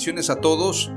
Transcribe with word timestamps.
Bendiciones 0.00 0.30
a 0.30 0.40
todos. 0.40 0.90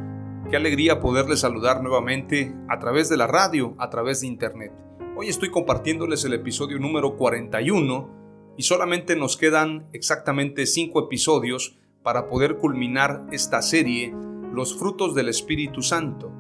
Qué 0.49 0.55
alegría 0.55 1.01
poderles 1.01 1.41
saludar 1.41 1.83
nuevamente 1.83 2.55
a 2.69 2.79
través 2.79 3.09
de 3.09 3.17
la 3.17 3.27
radio, 3.27 3.75
a 3.77 3.89
través 3.89 4.21
de 4.21 4.27
internet. 4.27 4.71
Hoy 5.17 5.27
estoy 5.27 5.51
compartiéndoles 5.51 6.23
el 6.23 6.31
episodio 6.31 6.79
número 6.79 7.17
41 7.17 8.53
y 8.55 8.63
solamente 8.63 9.17
nos 9.17 9.35
quedan 9.35 9.89
exactamente 9.91 10.65
5 10.65 11.01
episodios 11.01 11.77
para 12.01 12.29
poder 12.29 12.55
culminar 12.55 13.27
esta 13.33 13.61
serie, 13.61 14.15
Los 14.53 14.79
frutos 14.79 15.13
del 15.13 15.27
Espíritu 15.27 15.81
Santo. 15.81 16.31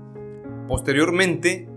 Posteriormente, 0.69 1.67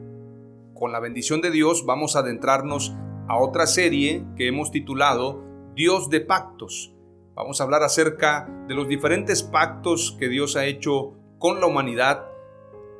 con 0.72 0.92
la 0.92 1.00
bendición 1.00 1.40
de 1.40 1.50
Dios, 1.50 1.84
vamos 1.84 2.14
a 2.14 2.20
adentrarnos 2.20 2.94
a 3.26 3.38
otra 3.38 3.66
serie 3.66 4.24
que 4.36 4.46
hemos 4.46 4.70
titulado 4.70 5.42
Dios 5.74 6.10
de 6.10 6.20
Pactos 6.20 6.95
Vamos 7.36 7.60
a 7.60 7.64
hablar 7.64 7.82
acerca 7.82 8.48
de 8.66 8.74
los 8.74 8.88
diferentes 8.88 9.42
pactos 9.42 10.16
que 10.18 10.30
Dios 10.30 10.56
ha 10.56 10.64
hecho 10.64 11.12
con 11.38 11.60
la 11.60 11.66
humanidad 11.66 12.30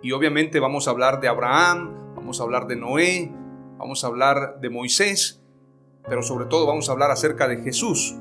y 0.03 0.12
obviamente 0.12 0.61
vamos 0.61 0.87
a 0.87 0.91
hablar 0.91 1.23
de 1.23 1.28
Abraham, 1.28 2.15
vamos 2.15 2.39
a 2.39 2.43
hablar 2.43 2.67
de 2.67 2.77
Noé, 2.77 3.33
vamos 3.78 4.05
a 4.05 4.09
hablar 4.09 4.61
de 4.61 4.69
Moisés, 4.69 5.43
pero 6.06 6.23
sobre 6.23 6.45
todo 6.45 6.67
vamos 6.67 6.91
a 6.91 6.93
hablar 6.93 7.11
acerca 7.11 7.48
de 7.48 7.62
Jesús, 7.62 8.15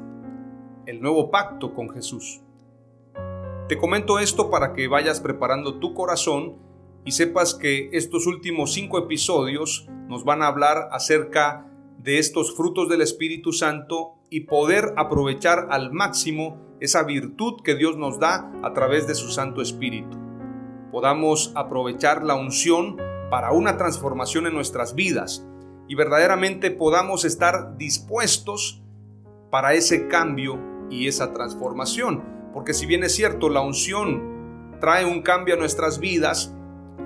el 0.85 1.01
nuevo 1.01 1.31
pacto 1.31 1.73
con 1.73 1.89
Jesús. 1.89 2.41
Te 3.67 3.77
comento 3.77 4.17
esto 4.17 4.49
para 4.49 4.71
que 4.71 4.87
vayas 4.87 5.19
preparando 5.19 5.79
tu 5.79 5.93
corazón 5.93 6.55
y 7.03 7.11
sepas 7.11 7.55
que 7.55 7.89
estos 7.91 8.25
últimos 8.25 8.71
cinco 8.71 8.99
episodios 8.99 9.89
nos 10.07 10.23
van 10.23 10.43
a 10.43 10.47
hablar 10.47 10.87
acerca 10.91 11.69
de 11.97 12.19
estos 12.19 12.55
frutos 12.55 12.87
del 12.87 13.01
Espíritu 13.01 13.51
Santo 13.51 14.13
y 14.35 14.41
poder 14.41 14.93
aprovechar 14.97 15.67
al 15.69 15.93
máximo 15.93 16.75
esa 16.81 17.03
virtud 17.03 17.61
que 17.63 17.75
Dios 17.75 17.95
nos 17.95 18.19
da 18.19 18.51
a 18.63 18.73
través 18.73 19.07
de 19.07 19.15
su 19.15 19.31
Santo 19.31 19.61
Espíritu. 19.61 20.17
Podamos 20.91 21.53
aprovechar 21.55 22.21
la 22.21 22.35
unción 22.35 22.97
para 23.29 23.53
una 23.53 23.77
transformación 23.77 24.45
en 24.45 24.53
nuestras 24.53 24.93
vidas 24.93 25.47
y 25.87 25.95
verdaderamente 25.95 26.69
podamos 26.69 27.23
estar 27.23 27.77
dispuestos 27.77 28.83
para 29.51 29.73
ese 29.73 30.09
cambio 30.09 30.59
y 30.89 31.07
esa 31.07 31.31
transformación. 31.31 32.21
Porque 32.53 32.73
si 32.73 32.85
bien 32.85 33.05
es 33.05 33.15
cierto, 33.15 33.47
la 33.47 33.61
unción 33.61 34.75
trae 34.81 35.05
un 35.05 35.21
cambio 35.21 35.55
a 35.55 35.57
nuestras 35.57 35.99
vidas, 35.99 36.53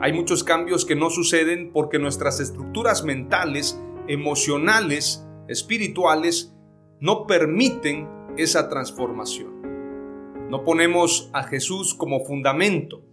hay 0.02 0.14
muchos 0.14 0.44
cambios 0.44 0.84
que 0.84 0.96
no 0.96 1.12
suceden 1.12 1.70
porque 1.74 2.00
nuestras 2.00 2.40
estructuras 2.40 3.04
mentales 3.04 3.80
emocionales, 4.08 5.28
espirituales, 5.48 6.56
no 7.00 7.28
permiten 7.28 8.08
esa 8.38 8.70
transformación. 8.70 10.48
No 10.50 10.64
ponemos 10.64 11.30
a 11.34 11.44
Jesús 11.44 11.94
como 11.94 12.26
fundamento, 12.26 13.04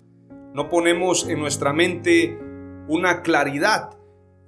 no 0.55 0.69
ponemos 0.69 1.29
en 1.29 1.39
nuestra 1.39 1.73
mente 1.73 2.39
una 2.89 3.23
claridad 3.23 3.91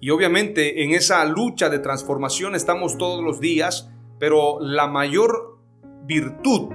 y 0.01 0.11
obviamente 0.11 0.85
en 0.85 0.93
esa 0.93 1.25
lucha 1.25 1.69
de 1.69 1.81
transformación 1.81 2.55
estamos 2.55 2.97
todos 2.99 3.23
los 3.23 3.41
días, 3.41 3.91
pero 4.19 4.59
la 4.61 4.87
mayor 4.87 5.59
virtud 6.05 6.71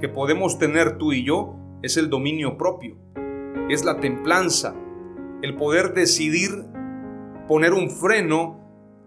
que 0.00 0.08
podemos 0.08 0.58
tener 0.58 0.98
tú 0.98 1.12
y 1.12 1.24
yo 1.24 1.56
es 1.82 1.96
el 1.96 2.10
dominio 2.10 2.58
propio, 2.58 2.96
es 3.70 3.84
la 3.84 4.00
templanza, 4.00 4.74
el 5.42 5.56
poder 5.56 5.94
decidir 5.94 6.50
poner 7.48 7.72
un 7.72 7.90
freno 7.90 8.63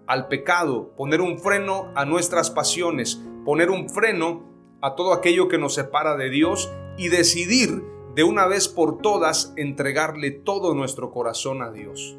al 0.07 0.27
pecado, 0.27 0.95
poner 0.95 1.21
un 1.21 1.37
freno 1.37 1.91
a 1.95 2.05
nuestras 2.05 2.49
pasiones, 2.49 3.21
poner 3.45 3.69
un 3.69 3.89
freno 3.89 4.43
a 4.81 4.95
todo 4.95 5.13
aquello 5.13 5.47
que 5.47 5.57
nos 5.57 5.73
separa 5.75 6.15
de 6.15 6.29
Dios 6.29 6.71
y 6.97 7.09
decidir 7.09 7.83
de 8.15 8.23
una 8.23 8.47
vez 8.47 8.67
por 8.67 8.99
todas 8.99 9.53
entregarle 9.57 10.31
todo 10.31 10.73
nuestro 10.73 11.11
corazón 11.11 11.61
a 11.61 11.71
Dios. 11.71 12.17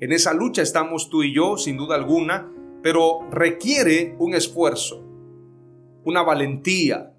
En 0.00 0.12
esa 0.12 0.32
lucha 0.34 0.62
estamos 0.62 1.10
tú 1.10 1.22
y 1.22 1.34
yo, 1.34 1.56
sin 1.56 1.76
duda 1.76 1.94
alguna, 1.94 2.50
pero 2.82 3.20
requiere 3.30 4.16
un 4.18 4.34
esfuerzo, 4.34 5.04
una 6.04 6.22
valentía, 6.22 7.12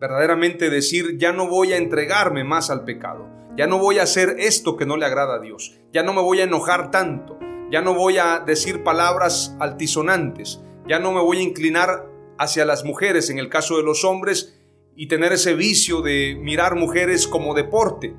verdaderamente 0.00 0.70
decir, 0.70 1.18
ya 1.18 1.32
no 1.32 1.46
voy 1.46 1.74
a 1.74 1.76
entregarme 1.76 2.42
más 2.42 2.70
al 2.70 2.84
pecado, 2.84 3.28
ya 3.56 3.66
no 3.66 3.78
voy 3.78 3.98
a 3.98 4.04
hacer 4.04 4.36
esto 4.38 4.76
que 4.76 4.86
no 4.86 4.96
le 4.96 5.04
agrada 5.04 5.34
a 5.34 5.40
Dios, 5.40 5.78
ya 5.92 6.02
no 6.02 6.14
me 6.14 6.22
voy 6.22 6.40
a 6.40 6.44
enojar 6.44 6.90
tanto, 6.90 7.38
ya 7.70 7.80
no 7.82 7.94
voy 7.94 8.18
a 8.18 8.40
decir 8.40 8.82
palabras 8.82 9.56
altisonantes, 9.60 10.60
ya 10.88 10.98
no 10.98 11.12
me 11.12 11.20
voy 11.20 11.38
a 11.38 11.42
inclinar 11.42 12.10
hacia 12.38 12.64
las 12.64 12.84
mujeres 12.84 13.30
en 13.30 13.38
el 13.38 13.48
caso 13.48 13.76
de 13.76 13.82
los 13.82 14.04
hombres 14.04 14.58
y 14.96 15.06
tener 15.06 15.32
ese 15.32 15.54
vicio 15.54 16.02
de 16.02 16.36
mirar 16.40 16.74
mujeres 16.74 17.28
como 17.28 17.54
deporte. 17.54 18.14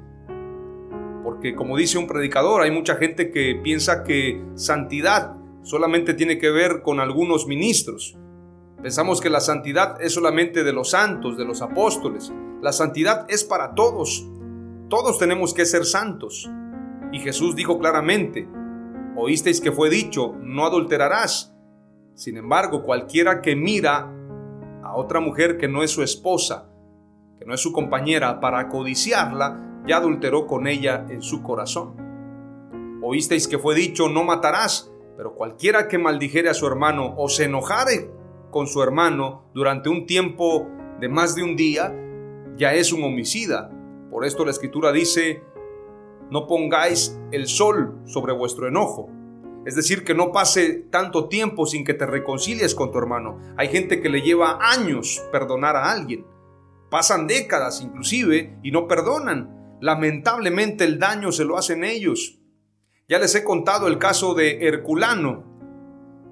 Porque 1.24 1.54
como 1.54 1.76
dice 1.76 1.98
un 1.98 2.08
predicador, 2.08 2.62
hay 2.62 2.72
mucha 2.72 2.96
gente 2.96 3.32
que 3.32 3.60
piensa 3.62 4.04
que 4.04 4.42
santidad 4.56 5.36
solamente 5.64 6.14
tiene 6.14 6.38
que 6.38 6.50
ver 6.50 6.82
con 6.82 7.00
algunos 7.00 7.46
ministros. 7.46 8.18
Pensamos 8.82 9.22
que 9.22 9.30
la 9.30 9.42
santidad 9.42 10.02
es 10.02 10.14
solamente 10.14 10.64
de 10.64 10.74
los 10.74 10.92
santos, 10.92 11.38
de 11.38 11.46
los 11.46 11.62
apóstoles. 11.62 12.32
La 12.62 12.72
santidad 12.72 13.26
es 13.30 13.44
para 13.44 13.76
todos. 13.76 14.28
Todos 14.90 15.20
tenemos 15.20 15.54
que 15.54 15.66
ser 15.66 15.86
santos. 15.86 16.50
Y 17.12 17.20
Jesús 17.20 17.56
dijo 17.56 17.78
claramente, 17.80 18.48
Oísteis 19.16 19.60
que 19.60 19.72
fue 19.72 19.90
dicho, 19.90 20.36
no 20.42 20.66
adulterarás. 20.66 21.54
Sin 22.16 22.38
embargo, 22.38 22.84
cualquiera 22.84 23.42
que 23.42 23.56
mira 23.56 24.12
a 24.84 24.96
otra 24.96 25.20
mujer 25.20 25.58
que 25.58 25.68
no 25.68 25.84
es 25.84 25.92
su 25.92 26.02
esposa, 26.04 26.70
que 27.40 27.46
no 27.46 27.54
es 27.54 27.62
su 27.62 27.72
compañera, 27.72 28.40
para 28.40 28.70
codiciarla, 28.70 29.84
ya 29.88 29.98
adulteró 29.98 30.48
con 30.48 30.68
ella 30.68 31.06
en 31.10 31.22
su 31.22 31.42
corazón. 31.42 31.96
Oísteis 33.04 33.48
que 33.48 33.58
fue 33.58 33.76
dicho, 33.76 34.10
no 34.10 34.24
matarás, 34.24 34.92
pero 35.18 35.36
cualquiera 35.36 35.88
que 35.88 35.98
maldijere 35.98 36.50
a 36.50 36.54
su 36.54 36.68
hermano 36.68 37.14
o 37.18 37.28
se 37.30 37.46
enojare 37.46 38.12
con 38.52 38.68
su 38.68 38.82
hermano 38.84 39.46
durante 39.54 39.90
un 39.90 40.06
tiempo 40.06 40.68
de 41.00 41.10
más 41.10 41.36
de 41.36 41.44
un 41.44 41.56
día, 41.56 41.96
ya 42.58 42.74
es 42.74 42.94
un 42.94 43.04
homicida. 43.04 43.72
Por 44.12 44.26
esto 44.26 44.46
la 44.46 44.52
escritura 44.52 44.92
dice, 44.92 45.44
no 46.32 46.48
pongáis 46.48 47.20
el 47.32 47.48
sol 47.48 48.02
sobre 48.06 48.34
vuestro 48.34 48.68
enojo. 48.68 49.10
Es 49.66 49.76
decir, 49.76 50.04
que 50.04 50.16
no 50.16 50.32
pase 50.32 50.88
tanto 50.90 51.28
tiempo 51.28 51.68
sin 51.68 51.84
que 51.84 51.94
te 51.94 52.08
reconcilies 52.08 52.74
con 52.74 52.92
tu 52.92 52.98
hermano. 52.98 53.38
Hay 53.58 53.68
gente 53.68 54.02
que 54.02 54.10
le 54.10 54.22
lleva 54.22 54.58
años 54.60 55.22
perdonar 55.32 55.76
a 55.76 55.92
alguien. 55.92 56.26
Pasan 56.90 57.28
décadas 57.28 57.82
inclusive 57.82 58.58
y 58.64 58.72
no 58.72 58.88
perdonan. 58.88 59.78
Lamentablemente 59.82 60.86
el 60.86 60.98
daño 60.98 61.32
se 61.32 61.46
lo 61.46 61.58
hacen 61.58 61.84
ellos. 61.84 62.40
Ya 63.08 63.20
les 63.20 63.36
he 63.36 63.44
contado 63.44 63.88
el 63.88 64.00
caso 64.00 64.34
de 64.34 64.66
Herculano, 64.66 65.44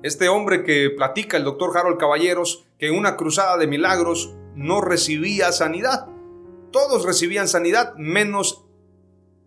este 0.01 0.29
hombre 0.29 0.63
que 0.63 0.89
platica 0.89 1.35
el 1.35 1.43
doctor 1.43 1.77
Harold 1.77 1.97
Caballeros, 1.97 2.65
que 2.77 2.87
en 2.87 2.97
una 2.97 3.17
cruzada 3.17 3.57
de 3.57 3.67
milagros 3.67 4.33
no 4.55 4.79
recibía 4.79 5.51
sanidad. 5.51 6.07
todos 6.71 7.03
recibían 7.03 7.47
sanidad 7.47 7.95
menos 7.97 8.68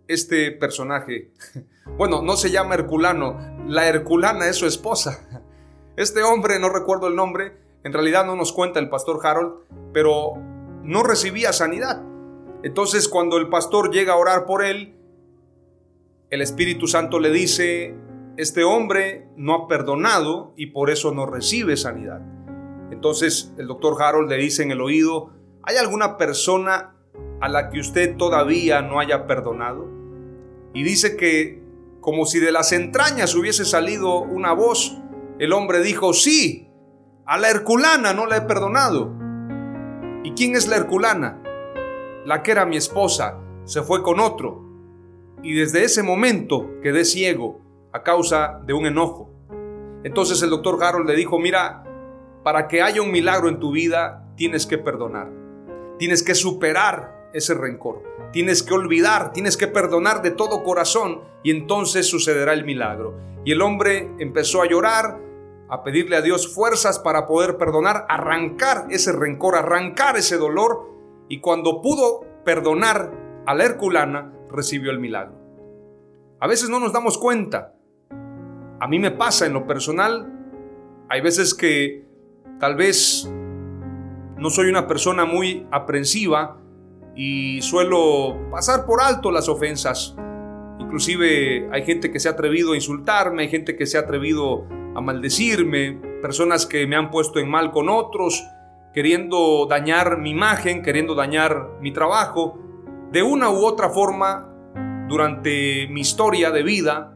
este 0.09 0.53
personaje. 0.53 1.33
Bueno, 1.99 2.23
no 2.23 2.37
se 2.37 2.51
llama 2.51 2.75
Herculano, 2.75 3.39
la 3.67 3.89
Herculana 3.89 4.47
es 4.47 4.57
su 4.57 4.67
esposa. 4.67 5.43
Este 5.97 6.23
hombre, 6.23 6.59
no 6.59 6.71
recuerdo 6.71 7.09
el 7.09 7.17
nombre, 7.17 7.53
en 7.85 7.93
realidad 7.93 8.25
no 8.25 8.35
nos 8.35 8.53
cuenta 8.53 8.79
el 8.79 8.89
pastor 8.89 9.21
Harold, 9.27 9.65
pero 9.93 10.35
no 10.83 11.03
recibía 11.03 11.53
sanidad. 11.53 12.03
Entonces 12.63 13.09
cuando 13.09 13.37
el 13.37 13.49
pastor 13.49 13.93
llega 13.93 14.15
a 14.15 14.17
orar 14.17 14.47
por 14.47 14.65
él, 14.65 14.95
el 16.31 16.41
Espíritu 16.41 16.87
Santo 16.87 17.19
le 17.19 17.31
dice, 17.31 17.95
este 18.37 18.65
hombre 18.65 19.29
no 19.37 19.55
ha 19.55 19.69
perdonado 19.69 20.55
y 20.57 20.67
por 20.67 20.91
eso 20.91 21.13
no 21.13 21.27
recibe 21.27 21.77
sanidad. 21.77 22.23
Entonces 22.91 23.53
el 23.59 23.67
doctor 23.67 24.01
Harold 24.01 24.31
le 24.31 24.37
dice 24.37 24.63
en 24.63 24.71
el 24.71 24.81
oído, 24.81 25.31
¿hay 25.63 25.77
alguna 25.77 26.17
persona 26.17 26.92
a 27.43 27.49
la 27.49 27.71
que 27.71 27.81
usted 27.81 28.17
todavía 28.17 28.83
no 28.83 29.01
haya 29.01 29.27
perdonado? 29.27 29.89
Y 30.73 30.85
dice 30.85 31.17
que 31.17 31.61
como 32.01 32.25
si 32.25 32.39
de 32.39 32.53
las 32.53 32.73
entrañas 32.73 33.35
hubiese 33.35 33.65
salido 33.65 34.21
una 34.21 34.53
voz, 34.53 34.97
el 35.39 35.53
hombre 35.53 35.83
dijo, 35.83 36.13
sí, 36.15 36.69
a 37.27 37.39
la 37.39 37.51
Herculana 37.51 38.13
no 38.13 38.27
la 38.27 38.37
he 38.37 38.41
perdonado. 38.43 39.13
¿Y 40.23 40.33
quién 40.33 40.55
es 40.55 40.69
la 40.69 40.77
Herculana? 40.77 41.43
La 42.25 42.45
que 42.45 42.53
era 42.53 42.65
mi 42.65 42.77
esposa, 42.77 43.39
se 43.65 43.83
fue 43.83 44.03
con 44.03 44.21
otro. 44.21 44.65
Y 45.43 45.55
desde 45.55 45.83
ese 45.83 46.05
momento 46.05 46.71
quedé 46.81 47.05
ciego 47.05 47.61
a 47.93 48.05
causa 48.05 48.61
de 48.65 48.73
un 48.73 48.87
enojo. 48.87 49.31
Entonces 50.05 50.41
el 50.43 50.51
doctor 50.51 50.83
Harold 50.83 51.09
le 51.09 51.17
dijo, 51.17 51.41
mira, 51.41 51.83
para 52.45 52.69
que 52.69 52.83
haya 52.83 53.03
un 53.03 53.11
milagro 53.11 53.49
en 53.49 53.59
tu 53.59 53.73
vida, 53.73 54.29
tienes 54.37 54.65
que 54.65 54.79
perdonar. 54.79 55.29
Tienes 55.99 56.23
que 56.23 56.37
superar 56.37 57.22
ese 57.33 57.55
rencor. 57.55 58.03
Tienes 58.33 58.63
que 58.63 58.75
olvidar, 58.75 59.33
tienes 59.33 59.57
que 59.57 59.67
perdonar 59.67 60.23
de 60.23 60.31
todo 60.31 60.65
corazón 60.65 61.23
y 61.43 61.51
entonces 61.51 62.07
sucederá 62.09 62.53
el 62.53 62.65
milagro. 62.65 63.19
Y 63.45 63.53
el 63.53 63.63
hombre 63.63 64.11
empezó 64.19 64.63
a 64.63 64.69
llorar, 64.69 65.21
a 65.69 65.83
pedirle 65.83 66.17
a 66.17 66.23
Dios 66.23 66.55
fuerzas 66.55 66.99
para 66.99 67.27
poder 67.27 67.57
perdonar, 67.57 68.07
arrancar 68.09 68.87
ese 68.91 69.13
rencor, 69.13 69.57
arrancar 69.57 70.17
ese 70.17 70.37
dolor. 70.37 70.91
Y 71.29 71.41
cuando 71.41 71.83
pudo 71.83 72.25
perdonar 72.45 73.13
a 73.47 73.55
la 73.55 73.65
Herculana, 73.65 74.33
recibió 74.51 74.91
el 74.91 75.01
milagro. 75.01 75.39
A 76.41 76.47
veces 76.47 76.69
no 76.69 76.79
nos 76.79 76.93
damos 76.93 77.19
cuenta 77.19 77.75
a 78.83 78.89
mí 78.89 78.99
me 78.99 79.13
pasa 79.13 79.47
en 79.47 79.53
lo 79.53 79.65
personal, 79.65 80.29
hay 81.09 81.21
veces 81.21 81.55
que 81.55 82.05
tal 82.59 82.75
vez 82.75 83.31
no 84.37 84.51
soy 84.51 84.71
una 84.71 84.89
persona 84.89 85.25
muy 85.25 85.69
aprensiva 85.71 86.61
y 87.15 87.61
suelo 87.63 88.51
pasar 88.51 88.87
por 88.87 89.03
alto 89.03 89.31
las 89.31 89.49
ofensas. 89.49 90.17
Inclusive 90.79 91.69
hay 91.71 91.85
gente 91.85 92.11
que 92.11 92.21
se 92.21 92.29
ha 92.29 92.33
atrevido 92.33 92.73
a 92.73 92.77
insultarme, 92.77 93.43
hay 93.43 93.49
gente 93.49 93.77
que 93.77 93.87
se 93.87 93.99
ha 93.99 94.01
atrevido 94.01 94.67
a 94.95 95.01
maldecirme, 95.01 96.01
personas 96.21 96.67
que 96.67 96.87
me 96.87 96.97
han 96.97 97.11
puesto 97.11 97.39
en 97.39 97.49
mal 97.49 97.71
con 97.71 97.89
otros, 97.89 98.45
queriendo 98.95 99.67
dañar 99.69 100.19
mi 100.19 100.31
imagen, 100.31 100.83
queriendo 100.83 101.15
dañar 101.15 101.79
mi 101.81 101.93
trabajo. 101.93 102.59
De 103.11 103.23
una 103.23 103.51
u 103.51 103.65
otra 103.65 103.91
forma, 103.91 104.49
durante 105.09 105.89
mi 105.89 106.01
historia 106.01 106.51
de 106.51 106.63
vida, 106.63 107.13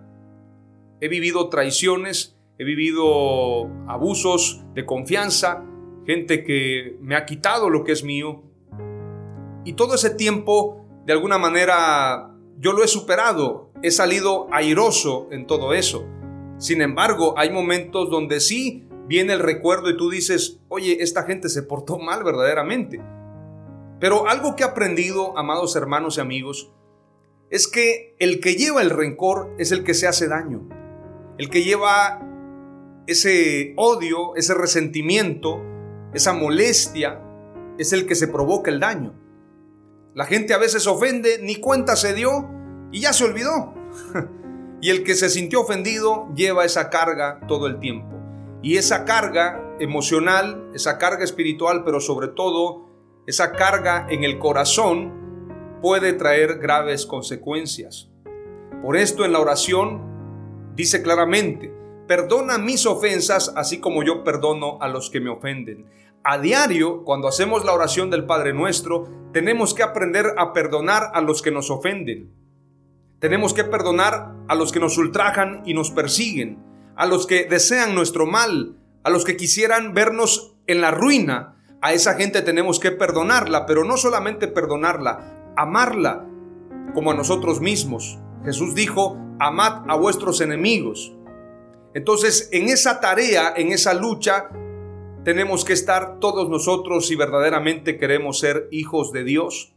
He 0.99 1.09
vivido 1.09 1.51
traiciones, 1.51 2.39
he 2.59 2.65
vivido 2.65 3.67
abusos 3.87 4.65
de 4.73 4.87
confianza, 4.87 5.63
gente 6.07 6.43
que 6.43 6.97
me 7.03 7.17
ha 7.17 7.27
quitado 7.27 7.69
lo 7.69 7.85
que 7.85 7.93
es 7.93 8.03
mío. 8.03 8.45
Y 9.67 9.73
todo 9.73 9.97
ese 9.97 10.11
tiempo, 10.11 10.87
de 11.07 11.13
alguna 11.13 11.39
manera, 11.39 12.33
yo 12.57 12.73
lo 12.73 12.85
he 12.85 12.89
superado, 12.89 13.73
he 13.83 13.91
salido 13.91 14.47
airoso 14.53 15.27
en 15.33 15.49
todo 15.49 15.75
eso. 15.75 16.07
Sin 16.57 16.81
embargo, 16.81 17.35
hay 17.37 17.51
momentos 17.51 18.09
donde 18.09 18.39
sí 18.39 18.87
viene 19.09 19.33
el 19.33 19.41
recuerdo 19.41 19.91
y 19.91 19.97
tú 19.97 20.09
dices, 20.09 20.61
oye, 20.69 20.99
esta 21.01 21.25
gente 21.25 21.49
se 21.49 21.65
portó 21.65 21.99
mal 21.99 22.23
verdaderamente. 22.23 23.03
Pero 23.99 24.29
algo 24.29 24.55
que 24.55 24.63
he 24.63 24.67
aprendido, 24.67 25.37
amados 25.37 25.75
hermanos 25.75 26.17
y 26.17 26.21
amigos, 26.21 26.73
es 27.51 27.67
que 27.67 28.15
el 28.21 28.39
que 28.39 28.55
lleva 28.55 28.83
el 28.83 28.91
rencor 28.91 29.53
es 29.59 29.73
el 29.73 29.83
que 29.83 29.95
se 29.95 30.07
hace 30.07 30.29
daño. 30.29 30.69
El 31.39 31.51
que 31.51 31.65
lleva 31.65 32.23
ese 33.09 33.75
odio, 33.77 34.37
ese 34.37 34.55
resentimiento, 34.55 35.61
esa 36.15 36.33
molestia, 36.33 37.21
es 37.79 37.93
el 37.93 38.07
que 38.07 38.15
se 38.15 38.29
provoca 38.29 38.71
el 38.71 38.79
daño. 38.79 39.26
La 40.17 40.25
gente 40.25 40.55
a 40.55 40.59
veces 40.59 40.87
ofende, 40.87 41.41
ni 41.43 41.57
cuenta 41.57 41.95
se 41.95 42.15
dio 42.15 42.49
y 42.91 43.03
ya 43.03 43.13
se 43.13 43.25
olvidó. 43.25 43.75
y 44.81 44.89
el 44.89 45.05
que 45.05 45.15
se 45.15 45.29
sintió 45.29 45.61
ofendido 45.61 46.33
lleva 46.35 46.65
esa 46.65 46.89
carga 46.89 47.39
todo 47.47 47.67
el 47.67 47.79
tiempo. 47.81 48.17
Y 48.63 48.79
esa 48.79 49.05
carga 49.05 49.77
emocional, 49.79 50.71
esa 50.73 50.97
carga 50.97 51.23
espiritual, 51.23 51.85
pero 51.85 52.01
sobre 52.01 52.29
todo 52.29 52.89
esa 53.27 53.53
carga 53.53 54.07
en 54.09 54.25
el 54.25 54.39
corazón 54.39 55.13
puede 55.83 56.15
traer 56.15 56.61
graves 56.61 57.05
consecuencias. 57.05 58.09
Por 58.83 58.97
esto 58.97 59.23
en 59.27 59.35
la 59.35 59.41
oración 59.41 60.01
dice 60.75 61.03
claramente, 61.03 61.75
perdona 62.07 62.59
mis 62.59 62.87
ofensas 62.87 63.53
así 63.57 63.79
como 63.79 64.03
yo 64.03 64.25
perdono 64.25 64.79
a 64.81 64.89
los 64.89 65.11
que 65.11 65.21
me 65.21 65.31
ofenden. 65.31 65.87
A 66.25 66.39
diario, 66.39 67.05
cuando 67.05 67.29
hacemos 67.29 67.65
la 67.65 67.73
oración 67.73 68.11
del 68.11 68.27
Padre 68.27 68.53
Nuestro, 68.53 69.09
tenemos 69.33 69.75
que 69.75 69.83
aprender 69.83 70.35
a 70.37 70.53
perdonar 70.53 71.11
a 71.15 71.21
los 71.21 71.41
que 71.41 71.53
nos 71.53 71.71
ofenden. 71.71 72.33
Tenemos 73.19 73.55
que 73.55 73.65
perdonar 73.65 74.35
a 74.49 74.55
los 74.55 74.73
que 74.73 74.81
nos 74.81 74.99
ultrajan 74.99 75.63
y 75.65 75.73
nos 75.73 75.91
persiguen, 75.91 76.59
a 76.97 77.07
los 77.07 77.27
que 77.27 77.45
desean 77.45 77.95
nuestro 77.95 78.27
mal, 78.27 78.77
a 79.05 79.11
los 79.11 79.25
que 79.25 79.37
quisieran 79.37 79.95
vernos 79.95 80.57
en 80.67 80.81
la 80.81 80.91
ruina. 80.91 81.57
A 81.81 81.93
esa 81.93 82.15
gente 82.15 82.43
tenemos 82.43 82.81
que 82.81 82.91
perdonarla, 82.91 83.65
pero 83.65 83.85
no 83.85 83.97
solamente 83.97 84.49
perdonarla, 84.49 85.53
amarla 85.57 86.27
como 86.93 87.13
a 87.13 87.15
nosotros 87.15 87.61
mismos. 87.61 88.19
Jesús 88.45 88.75
dijo, 88.75 89.17
amad 89.39 89.89
a 89.89 89.97
vuestros 89.97 90.41
enemigos. 90.41 91.16
Entonces, 91.97 92.51
en 92.53 92.69
esa 92.69 93.01
tarea, 93.01 93.55
en 93.57 93.73
esa 93.73 93.95
lucha, 93.95 94.51
tenemos 95.25 95.65
que 95.65 95.73
estar 95.73 96.21
todos 96.21 96.51
nosotros 96.51 97.07
si 97.07 97.17
verdaderamente 97.17 97.97
queremos 97.97 98.39
ser 98.39 98.69
hijos 98.71 99.13
de 99.13 99.25
Dios. 99.25 99.73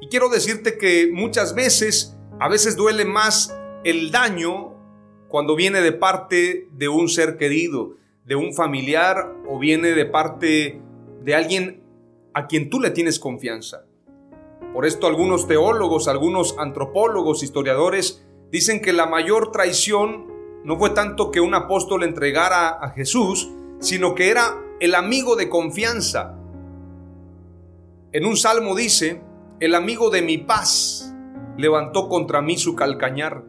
Y 0.00 0.08
quiero 0.08 0.30
decirte 0.30 0.78
que 0.78 1.08
muchas 1.12 1.54
veces, 1.54 2.16
a 2.40 2.48
veces 2.48 2.74
duele 2.74 3.04
más 3.04 3.56
el 3.84 4.10
daño 4.10 4.74
cuando 5.28 5.54
viene 5.54 5.80
de 5.80 5.92
parte 5.92 6.66
de 6.72 6.88
un 6.88 7.08
ser 7.08 7.36
querido, 7.36 7.94
de 8.24 8.34
un 8.34 8.52
familiar 8.52 9.32
o 9.48 9.60
viene 9.60 9.92
de 9.92 10.06
parte 10.06 10.82
de 11.22 11.34
alguien 11.36 11.84
a 12.34 12.48
quien 12.48 12.68
tú 12.68 12.80
le 12.80 12.90
tienes 12.90 13.20
confianza. 13.20 13.84
Por 14.74 14.86
esto 14.86 15.06
algunos 15.06 15.46
teólogos, 15.46 16.08
algunos 16.08 16.58
antropólogos, 16.58 17.44
historiadores 17.44 18.24
Dicen 18.50 18.80
que 18.80 18.94
la 18.94 19.06
mayor 19.06 19.52
traición 19.52 20.26
no 20.68 20.76
fue 20.78 20.90
tanto 20.90 21.30
que 21.30 21.40
un 21.40 21.54
apóstol 21.54 22.02
entregara 22.02 22.68
a 22.68 22.90
Jesús, 22.90 23.50
sino 23.78 24.14
que 24.14 24.28
era 24.28 24.54
el 24.80 24.94
amigo 24.94 25.34
de 25.34 25.48
confianza. 25.48 26.36
En 28.12 28.26
un 28.26 28.36
salmo 28.36 28.76
dice, 28.76 29.22
el 29.60 29.74
amigo 29.74 30.10
de 30.10 30.20
mi 30.20 30.36
paz 30.36 31.14
levantó 31.56 32.10
contra 32.10 32.42
mí 32.42 32.58
su 32.58 32.76
calcañar. 32.76 33.44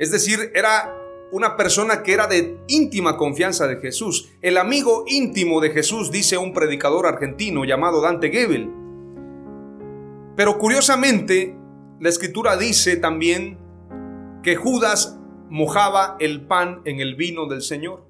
Es 0.00 0.10
decir, 0.10 0.50
era 0.52 0.96
una 1.30 1.56
persona 1.56 2.02
que 2.02 2.14
era 2.14 2.26
de 2.26 2.58
íntima 2.66 3.16
confianza 3.16 3.68
de 3.68 3.76
Jesús. 3.76 4.28
El 4.42 4.58
amigo 4.58 5.04
íntimo 5.06 5.60
de 5.60 5.70
Jesús, 5.70 6.10
dice 6.10 6.38
un 6.38 6.52
predicador 6.52 7.06
argentino 7.06 7.64
llamado 7.64 8.00
Dante 8.00 8.30
Gebel. 8.30 8.68
Pero 10.34 10.58
curiosamente, 10.58 11.56
la 12.00 12.08
escritura 12.08 12.56
dice 12.56 12.96
también 12.96 13.60
que 14.42 14.56
Judas 14.56 15.15
mojaba 15.48 16.16
el 16.20 16.46
pan 16.46 16.82
en 16.84 17.00
el 17.00 17.14
vino 17.14 17.46
del 17.46 17.62
Señor. 17.62 18.04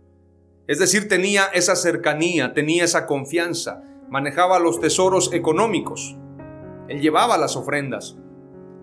Es 0.66 0.78
decir, 0.78 1.09
tenía 1.09 1.45
esa 1.47 1.76
cercanía, 1.76 2.52
tenía 2.52 2.85
esa 2.85 3.07
confianza, 3.07 3.83
manejaba 4.09 4.59
los 4.59 4.81
tesoros 4.81 5.33
económicos. 5.33 6.16
Él 6.88 7.00
llevaba 7.00 7.38
las 7.38 7.57
ofrendas. 7.57 8.16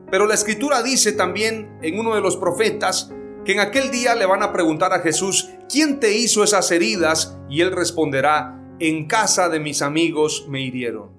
Pero 0.09 0.27
la 0.27 0.35
escritura 0.35 0.83
dice 0.83 1.13
también 1.13 1.77
en 1.81 1.99
uno 1.99 2.15
de 2.15 2.21
los 2.21 2.37
profetas 2.37 3.11
que 3.45 3.53
en 3.53 3.59
aquel 3.59 3.91
día 3.91 4.15
le 4.15 4.25
van 4.25 4.43
a 4.43 4.53
preguntar 4.53 4.93
a 4.93 4.99
Jesús, 4.99 5.49
¿quién 5.69 5.99
te 5.99 6.15
hizo 6.17 6.43
esas 6.43 6.71
heridas? 6.71 7.37
Y 7.49 7.61
él 7.61 7.71
responderá, 7.71 8.59
en 8.79 9.07
casa 9.07 9.49
de 9.49 9.59
mis 9.59 9.81
amigos 9.81 10.45
me 10.47 10.61
hirieron. 10.61 11.11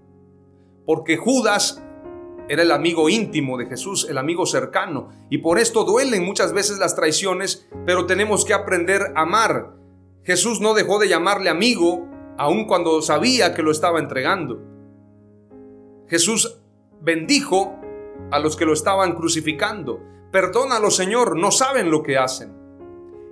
Porque 0.87 1.17
Judas 1.17 1.84
era 2.49 2.63
el 2.63 2.73
amigo 2.73 3.09
íntimo 3.09 3.57
de 3.57 3.67
Jesús, 3.67 4.07
el 4.09 4.19
amigo 4.19 4.47
cercano. 4.47 5.11
Y 5.31 5.39
por 5.39 5.59
esto 5.59 5.85
duelen 5.85 6.25
muchas 6.25 6.53
veces 6.53 6.79
las 6.79 6.95
traiciones, 6.95 7.69
pero 7.87 8.07
tenemos 8.07 8.45
que 8.45 8.55
aprender 8.55 9.13
a 9.15 9.23
amar. 9.23 9.75
Jesús 10.23 10.61
no 10.61 10.75
dejó 10.75 10.99
de 10.99 11.09
llamarle 11.09 11.51
amigo, 11.51 12.07
aun 12.37 12.67
cuando 12.67 13.01
sabía 13.03 13.55
que 13.55 13.63
lo 13.63 13.71
estaba 13.71 13.99
entregando. 13.99 14.61
Jesús 16.09 16.61
bendijo 17.01 17.77
a 18.31 18.39
los 18.39 18.57
que 18.57 18.67
lo 18.67 18.73
estaban 18.73 19.15
crucificando. 19.15 20.01
Perdónalo, 20.31 20.91
Señor, 20.91 21.37
no 21.37 21.51
saben 21.51 21.91
lo 21.91 22.03
que 22.03 22.19
hacen. 22.19 22.53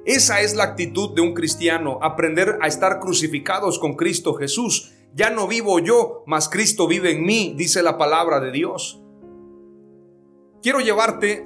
Esa 0.05 0.41
es 0.41 0.55
la 0.55 0.65
actitud 0.65 1.15
de 1.15 1.21
un 1.21 1.35
cristiano, 1.35 1.99
aprender 2.03 2.59
a 2.61 2.67
estar 2.67 2.99
crucificados 2.99 3.79
con 3.79 3.95
Cristo 3.95 4.35
Jesús. 4.35 4.93
Ya 5.15 5.31
no 5.31 5.47
vivo 5.47 5.79
yo, 5.79 6.25
mas 6.27 6.49
Cristo 6.49 6.89
vive 6.89 7.13
en 7.13 7.25
mí, 7.25 7.55
dice 7.57 7.83
la 7.83 7.99
palabra 7.99 8.41
de 8.41 8.51
Dios. 8.51 9.02
Quiero 10.63 10.79
llevarte 10.79 11.45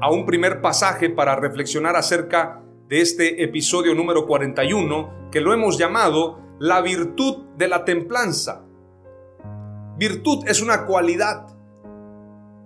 a 0.00 0.10
un 0.10 0.26
primer 0.26 0.60
pasaje 0.60 1.10
para 1.10 1.36
reflexionar 1.36 1.94
acerca 1.94 2.60
de 2.88 3.00
este 3.00 3.44
episodio 3.44 3.94
número 3.94 4.26
41 4.26 5.28
que 5.30 5.40
lo 5.40 5.52
hemos 5.52 5.78
llamado 5.78 6.40
la 6.58 6.80
virtud 6.80 7.44
de 7.56 7.68
la 7.68 7.84
templanza. 7.84 8.64
Virtud 9.96 10.44
es 10.48 10.60
una 10.60 10.86
cualidad. 10.86 11.46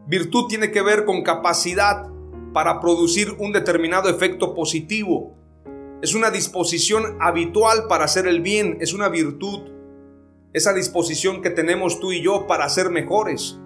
Virtud 0.07 0.47
tiene 0.49 0.71
que 0.71 0.81
ver 0.81 1.05
con 1.05 1.23
capacidad 1.23 2.09
para 2.55 2.81
producir 2.81 3.37
un 3.39 3.53
determinado 3.53 4.09
efecto 4.09 4.55
positivo. 4.55 5.37
Es 6.01 6.15
una 6.15 6.31
disposición 6.31 7.19
habitual 7.21 7.87
para 7.87 8.07
hacer 8.07 8.27
el 8.27 8.41
bien, 8.41 8.79
es 8.81 8.95
una 8.95 9.11
virtud. 9.11 9.71
Esa 10.55 10.73
disposición 10.73 11.43
que 11.43 11.51
tenemos 11.51 12.01
tú 12.01 12.13
y 12.13 12.23
yo 12.23 12.47
para 12.47 12.67
ser 12.71 12.89
mejores. 12.89 13.59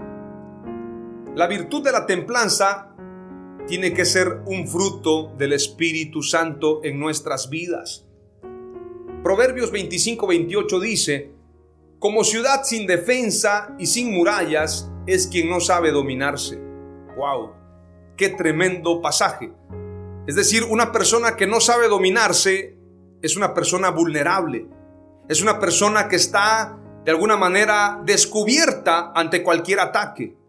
La 1.36 1.46
virtud 1.48 1.84
de 1.84 1.92
la 1.92 2.06
templanza 2.06 2.94
tiene 3.68 3.92
que 3.92 4.06
ser 4.06 4.40
un 4.46 4.66
fruto 4.66 5.34
del 5.36 5.52
Espíritu 5.52 6.22
Santo 6.22 6.80
en 6.82 6.98
nuestras 6.98 7.50
vidas. 7.50 8.06
Proverbios 9.22 9.70
25-28 9.70 10.80
dice, 10.80 11.34
como 11.98 12.24
ciudad 12.24 12.62
sin 12.64 12.86
defensa 12.86 13.76
y 13.78 13.84
sin 13.84 14.14
murallas 14.14 14.90
es 15.06 15.26
quien 15.26 15.50
no 15.50 15.60
sabe 15.60 15.92
dominarse. 15.92 16.58
¡Wow! 17.18 17.52
Qué 18.16 18.30
tremendo 18.30 19.02
pasaje. 19.02 19.52
Es 20.26 20.36
decir, 20.36 20.64
una 20.64 20.90
persona 20.90 21.36
que 21.36 21.46
no 21.46 21.60
sabe 21.60 21.88
dominarse 21.88 22.78
es 23.20 23.36
una 23.36 23.52
persona 23.52 23.90
vulnerable. 23.90 24.68
Es 25.28 25.42
una 25.42 25.60
persona 25.60 26.08
que 26.08 26.16
está 26.16 26.78
de 27.04 27.10
alguna 27.10 27.36
manera 27.36 28.00
descubierta 28.06 29.12
ante 29.14 29.42
cualquier 29.42 29.80
ataque. 29.80 30.45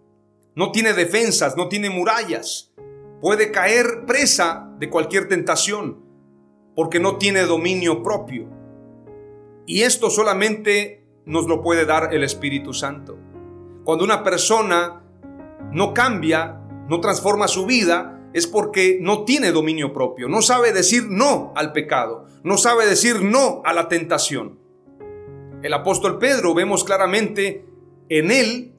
No 0.58 0.72
tiene 0.72 0.94
defensas, 0.94 1.56
no 1.56 1.70
tiene 1.70 1.92
murallas. 1.92 2.74
Puede 3.22 3.52
caer 3.52 4.06
presa 4.08 4.74
de 4.80 4.90
cualquier 4.90 5.28
tentación 5.28 6.04
porque 6.76 7.00
no 7.00 7.18
tiene 7.18 7.42
dominio 7.42 8.02
propio. 8.02 8.50
Y 9.68 9.84
esto 9.84 10.10
solamente 10.10 11.06
nos 11.26 11.46
lo 11.46 11.62
puede 11.62 11.86
dar 11.86 12.12
el 12.12 12.24
Espíritu 12.24 12.74
Santo. 12.74 13.20
Cuando 13.84 14.04
una 14.04 14.24
persona 14.24 15.04
no 15.72 15.94
cambia, 15.94 16.60
no 16.90 17.02
transforma 17.02 17.48
su 17.48 17.68
vida, 17.68 18.28
es 18.34 18.48
porque 18.48 18.98
no 19.00 19.26
tiene 19.26 19.52
dominio 19.52 19.94
propio, 19.94 20.28
no 20.28 20.42
sabe 20.42 20.74
decir 20.74 21.06
no 21.08 21.54
al 21.56 21.72
pecado, 21.72 22.26
no 22.44 22.58
sabe 22.58 22.88
decir 22.88 23.22
no 23.22 23.62
a 23.64 23.74
la 23.74 23.88
tentación. 23.90 24.58
El 25.62 25.72
apóstol 25.76 26.18
Pedro 26.18 26.56
vemos 26.56 26.84
claramente 26.84 27.64
en 28.10 28.32
él 28.32 28.74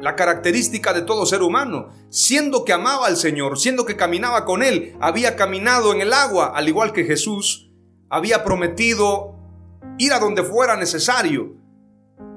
la 0.00 0.16
característica 0.16 0.92
de 0.92 1.02
todo 1.02 1.26
ser 1.26 1.42
humano, 1.42 1.88
siendo 2.10 2.64
que 2.64 2.72
amaba 2.72 3.06
al 3.06 3.16
Señor, 3.16 3.58
siendo 3.58 3.84
que 3.84 3.96
caminaba 3.96 4.44
con 4.44 4.62
Él, 4.62 4.96
había 5.00 5.36
caminado 5.36 5.92
en 5.92 6.00
el 6.00 6.12
agua, 6.12 6.52
al 6.54 6.68
igual 6.68 6.92
que 6.92 7.04
Jesús, 7.04 7.70
había 8.08 8.44
prometido 8.44 9.36
ir 9.98 10.12
a 10.12 10.18
donde 10.18 10.42
fuera 10.42 10.76
necesario. 10.76 11.56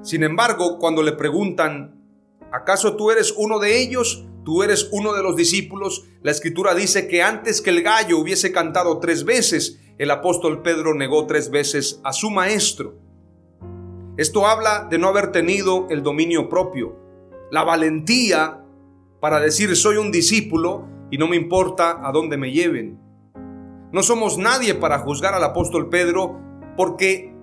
Sin 0.02 0.24
embargo, 0.24 0.78
cuando 0.78 1.02
le 1.02 1.12
preguntan, 1.12 2.00
¿acaso 2.50 2.96
tú 2.96 3.10
eres 3.10 3.32
uno 3.36 3.58
de 3.58 3.80
ellos? 3.80 4.24
tú 4.44 4.62
eres 4.62 4.88
uno 4.92 5.12
de 5.12 5.22
los 5.22 5.36
discípulos, 5.36 6.04
la 6.22 6.30
escritura 6.30 6.74
dice 6.74 7.06
que 7.08 7.22
antes 7.22 7.60
que 7.60 7.70
el 7.70 7.82
gallo 7.82 8.18
hubiese 8.18 8.52
cantado 8.52 8.98
tres 8.98 9.24
veces, 9.24 9.80
el 9.98 10.10
apóstol 10.10 10.62
Pedro 10.62 10.94
negó 10.94 11.26
tres 11.26 11.50
veces 11.50 12.00
a 12.04 12.12
su 12.12 12.30
maestro. 12.30 12.94
Esto 14.16 14.46
habla 14.46 14.86
de 14.90 14.98
no 14.98 15.08
haber 15.08 15.32
tenido 15.32 15.86
el 15.90 16.02
dominio 16.02 16.48
propio, 16.48 16.96
la 17.52 17.64
valentía 17.64 18.64
para 19.20 19.38
decir 19.38 19.76
soy 19.76 19.98
un 19.98 20.10
discípulo 20.10 20.88
y 21.10 21.18
no 21.18 21.28
me 21.28 21.36
importa 21.36 22.00
a 22.02 22.10
dónde 22.10 22.38
me 22.38 22.50
lleven. 22.50 22.98
No 23.92 24.02
somos 24.02 24.38
nadie 24.38 24.74
para 24.74 25.00
juzgar 25.00 25.34
al 25.34 25.44
apóstol 25.44 25.90
Pedro 25.90 26.40
porque 26.78 27.36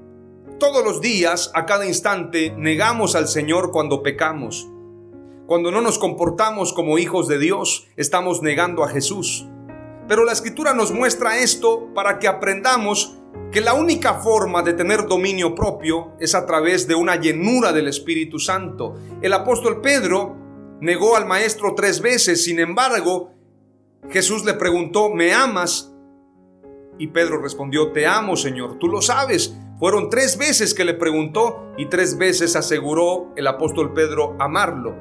todos 0.59 0.83
los 0.83 0.99
días, 0.99 1.51
a 1.53 1.67
cada 1.67 1.85
instante, 1.85 2.51
negamos 2.57 3.15
al 3.15 3.27
Señor 3.27 3.69
cuando 3.71 4.01
pecamos. 4.01 4.67
Cuando 5.45 5.69
no 5.69 5.79
nos 5.79 5.99
comportamos 5.99 6.73
como 6.73 6.97
hijos 6.97 7.27
de 7.27 7.37
Dios, 7.37 7.87
estamos 7.95 8.41
negando 8.41 8.83
a 8.83 8.89
Jesús. 8.89 9.47
Pero 10.07 10.25
la 10.25 10.31
escritura 10.31 10.73
nos 10.73 10.91
muestra 10.91 11.37
esto 11.37 11.93
para 11.93 12.17
que 12.17 12.27
aprendamos 12.27 13.18
que 13.51 13.61
la 13.61 13.73
única 13.73 14.15
forma 14.15 14.61
de 14.61 14.73
tener 14.73 15.07
dominio 15.07 15.55
propio 15.55 16.13
es 16.19 16.35
a 16.35 16.45
través 16.45 16.87
de 16.87 16.95
una 16.95 17.15
llenura 17.15 17.73
del 17.73 17.87
Espíritu 17.87 18.37
Santo. 18.37 18.95
El 19.21 19.33
apóstol 19.33 19.81
Pedro 19.81 20.35
negó 20.81 21.15
al 21.15 21.25
maestro 21.25 21.73
tres 21.75 22.01
veces, 22.01 22.43
sin 22.43 22.59
embargo, 22.59 23.31
Jesús 24.09 24.45
le 24.45 24.53
preguntó, 24.53 25.09
¿me 25.09 25.33
amas? 25.33 25.93
Y 26.99 27.07
Pedro 27.07 27.41
respondió, 27.41 27.91
te 27.91 28.05
amo, 28.05 28.35
Señor, 28.35 28.77
tú 28.77 28.87
lo 28.87 29.01
sabes. 29.01 29.55
Fueron 29.79 30.09
tres 30.09 30.37
veces 30.37 30.73
que 30.73 30.85
le 30.85 30.93
preguntó 30.93 31.71
y 31.77 31.87
tres 31.87 32.17
veces 32.17 32.55
aseguró 32.55 33.33
el 33.35 33.47
apóstol 33.47 33.93
Pedro 33.93 34.35
amarlo. 34.39 34.95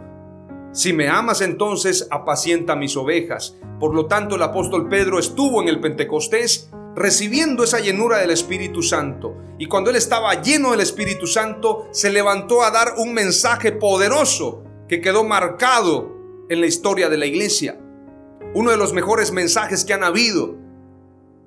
Si 0.72 0.92
me 0.92 1.08
amas 1.08 1.40
entonces, 1.40 2.06
apacienta 2.10 2.76
mis 2.76 2.96
ovejas. 2.96 3.56
Por 3.80 3.94
lo 3.94 4.06
tanto, 4.06 4.36
el 4.36 4.42
apóstol 4.42 4.88
Pedro 4.88 5.18
estuvo 5.18 5.60
en 5.60 5.68
el 5.68 5.80
Pentecostés 5.80 6.70
recibiendo 6.98 7.64
esa 7.64 7.78
llenura 7.78 8.18
del 8.18 8.30
Espíritu 8.30 8.82
Santo. 8.82 9.36
Y 9.58 9.66
cuando 9.66 9.90
él 9.90 9.96
estaba 9.96 10.42
lleno 10.42 10.72
del 10.72 10.80
Espíritu 10.80 11.26
Santo, 11.26 11.88
se 11.92 12.10
levantó 12.10 12.62
a 12.62 12.70
dar 12.70 12.94
un 12.98 13.14
mensaje 13.14 13.72
poderoso 13.72 14.64
que 14.88 15.00
quedó 15.00 15.24
marcado 15.24 16.16
en 16.48 16.60
la 16.60 16.66
historia 16.66 17.08
de 17.08 17.16
la 17.16 17.26
iglesia. 17.26 17.78
Uno 18.54 18.70
de 18.70 18.76
los 18.76 18.92
mejores 18.92 19.32
mensajes 19.32 19.84
que 19.84 19.94
han 19.94 20.02
habido. 20.02 20.56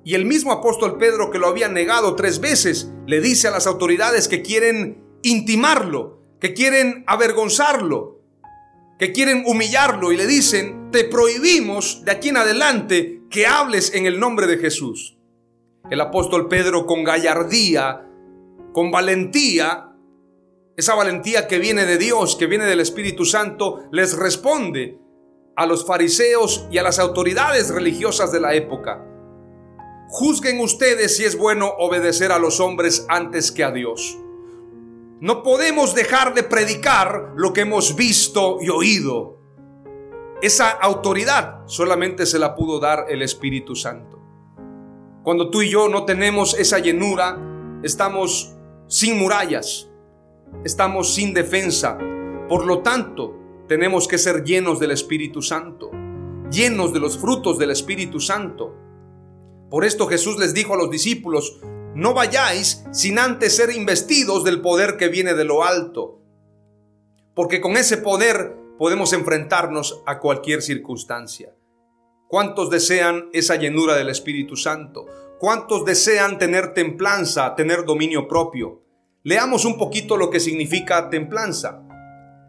Y 0.04 0.14
el 0.14 0.24
mismo 0.24 0.52
apóstol 0.52 0.98
Pedro 0.98 1.30
que 1.30 1.38
lo 1.38 1.48
había 1.48 1.68
negado 1.68 2.16
tres 2.16 2.40
veces, 2.40 2.90
le 3.06 3.20
dice 3.20 3.48
a 3.48 3.52
las 3.52 3.66
autoridades 3.66 4.28
que 4.28 4.42
quieren 4.42 5.04
intimarlo, 5.22 6.20
que 6.40 6.54
quieren 6.54 7.04
avergonzarlo, 7.06 8.20
que 8.98 9.12
quieren 9.12 9.44
humillarlo 9.46 10.12
y 10.12 10.16
le 10.16 10.26
dicen, 10.26 10.90
te 10.90 11.04
prohibimos 11.04 12.04
de 12.04 12.12
aquí 12.12 12.30
en 12.30 12.36
adelante 12.36 13.22
que 13.30 13.46
hables 13.46 13.94
en 13.94 14.06
el 14.06 14.18
nombre 14.18 14.46
de 14.46 14.58
Jesús. 14.58 15.16
El 15.90 16.00
apóstol 16.00 16.48
Pedro 16.48 16.86
con 16.86 17.04
gallardía, 17.04 18.08
con 18.72 18.90
valentía, 18.90 19.92
esa 20.76 20.94
valentía 20.94 21.46
que 21.48 21.58
viene 21.58 21.84
de 21.84 21.98
Dios, 21.98 22.36
que 22.36 22.46
viene 22.46 22.64
del 22.64 22.80
Espíritu 22.80 23.24
Santo, 23.24 23.84
les 23.90 24.16
responde 24.16 24.98
a 25.56 25.66
los 25.66 25.84
fariseos 25.84 26.66
y 26.70 26.78
a 26.78 26.82
las 26.82 26.98
autoridades 26.98 27.68
religiosas 27.68 28.32
de 28.32 28.40
la 28.40 28.54
época. 28.54 29.04
Juzguen 30.08 30.60
ustedes 30.60 31.16
si 31.16 31.24
es 31.24 31.36
bueno 31.36 31.72
obedecer 31.78 32.32
a 32.32 32.38
los 32.38 32.60
hombres 32.60 33.04
antes 33.08 33.52
que 33.52 33.64
a 33.64 33.70
Dios. 33.70 34.18
No 35.20 35.42
podemos 35.42 35.94
dejar 35.94 36.34
de 36.34 36.42
predicar 36.42 37.32
lo 37.36 37.52
que 37.52 37.62
hemos 37.62 37.96
visto 37.96 38.58
y 38.60 38.68
oído. 38.70 39.38
Esa 40.40 40.70
autoridad 40.70 41.60
solamente 41.66 42.26
se 42.26 42.38
la 42.38 42.54
pudo 42.54 42.80
dar 42.80 43.06
el 43.08 43.22
Espíritu 43.22 43.76
Santo. 43.76 44.21
Cuando 45.22 45.50
tú 45.50 45.62
y 45.62 45.70
yo 45.70 45.88
no 45.88 46.04
tenemos 46.04 46.58
esa 46.58 46.80
llenura, 46.80 47.38
estamos 47.84 48.56
sin 48.88 49.18
murallas, 49.18 49.88
estamos 50.64 51.14
sin 51.14 51.32
defensa. 51.32 51.96
Por 52.48 52.66
lo 52.66 52.80
tanto, 52.80 53.32
tenemos 53.68 54.08
que 54.08 54.18
ser 54.18 54.42
llenos 54.42 54.80
del 54.80 54.90
Espíritu 54.90 55.40
Santo, 55.40 55.92
llenos 56.50 56.92
de 56.92 56.98
los 56.98 57.18
frutos 57.18 57.56
del 57.56 57.70
Espíritu 57.70 58.18
Santo. 58.18 58.74
Por 59.70 59.84
esto 59.84 60.08
Jesús 60.08 60.38
les 60.40 60.54
dijo 60.54 60.74
a 60.74 60.76
los 60.76 60.90
discípulos, 60.90 61.60
no 61.94 62.14
vayáis 62.14 62.84
sin 62.90 63.20
antes 63.20 63.54
ser 63.54 63.70
investidos 63.70 64.42
del 64.42 64.60
poder 64.60 64.96
que 64.96 65.06
viene 65.06 65.34
de 65.34 65.44
lo 65.44 65.62
alto, 65.62 66.18
porque 67.34 67.60
con 67.60 67.76
ese 67.76 67.96
poder 67.96 68.56
podemos 68.76 69.12
enfrentarnos 69.12 70.02
a 70.04 70.18
cualquier 70.18 70.62
circunstancia. 70.62 71.54
¿Cuántos 72.32 72.70
desean 72.70 73.28
esa 73.34 73.56
llenura 73.56 73.94
del 73.94 74.08
Espíritu 74.08 74.56
Santo? 74.56 75.04
¿Cuántos 75.38 75.84
desean 75.84 76.38
tener 76.38 76.72
templanza, 76.72 77.54
tener 77.56 77.84
dominio 77.84 78.26
propio? 78.26 78.80
Leamos 79.22 79.66
un 79.66 79.76
poquito 79.76 80.16
lo 80.16 80.30
que 80.30 80.40
significa 80.40 81.10
templanza. 81.10 81.82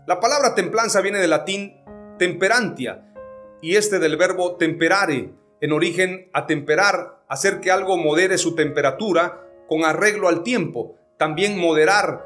La 0.08 0.22
palabra 0.22 0.56
templanza 0.56 1.02
viene 1.02 1.20
del 1.20 1.32
latín 1.32 1.84
temperantia 2.18 3.14
y 3.62 3.76
este 3.76 4.00
del 4.00 4.16
verbo 4.16 4.56
temperare, 4.56 5.34
en 5.60 5.74
origen 5.74 6.30
atemperar, 6.32 7.22
hacer 7.28 7.60
que 7.60 7.70
algo 7.70 7.98
modere 7.98 8.38
su 8.38 8.56
temperatura 8.56 9.42
con 9.68 9.84
arreglo 9.84 10.30
al 10.30 10.44
tiempo. 10.44 10.96
También 11.18 11.60
moderar, 11.60 12.26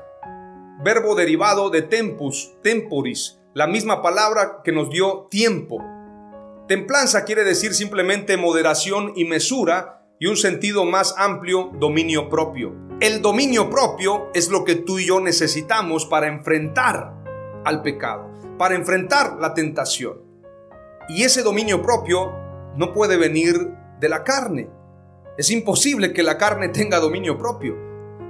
verbo 0.83 1.15
derivado 1.15 1.71
de 1.71 1.81
tempus, 1.81 2.53
temporis. 2.61 3.39
la 3.55 3.65
misma 3.65 4.03
palabra 4.03 4.61
que 4.63 4.71
nos 4.71 4.91
dio 4.91 5.25
tiempo. 5.31 5.96
Templanza 6.67 7.23
quiere 7.23 7.45
decir 7.45 7.73
simplemente 7.73 8.35
moderación 8.35 9.13
y 9.15 9.23
mesura 9.23 10.05
y 10.19 10.27
un 10.27 10.35
sentido 10.35 10.83
más 10.83 11.15
amplio, 11.17 11.71
dominio 11.79 12.27
propio. 12.27 12.75
El 12.99 13.21
dominio 13.21 13.69
propio 13.69 14.29
es 14.33 14.49
lo 14.49 14.65
que 14.65 14.75
tú 14.75 14.99
y 14.99 15.07
yo 15.07 15.21
necesitamos 15.21 16.05
para 16.05 16.27
enfrentar 16.27 17.13
al 17.63 17.81
pecado, 17.83 18.29
para 18.57 18.75
enfrentar 18.75 19.37
la 19.39 19.53
tentación. 19.53 20.21
Y 21.07 21.23
ese 21.23 21.41
dominio 21.41 21.81
propio 21.81 22.33
no 22.75 22.91
puede 22.91 23.15
venir 23.15 23.55
de 24.01 24.09
la 24.09 24.25
carne. 24.25 24.69
Es 25.37 25.49
imposible 25.51 26.11
que 26.11 26.21
la 26.21 26.37
carne 26.37 26.67
tenga 26.67 26.99
dominio 26.99 27.37
propio. 27.37 27.77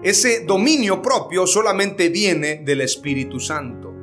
Ese 0.04 0.46
dominio 0.46 1.02
propio 1.02 1.48
solamente 1.48 2.10
viene 2.10 2.58
del 2.58 2.82
Espíritu 2.82 3.40
Santo. 3.40 3.97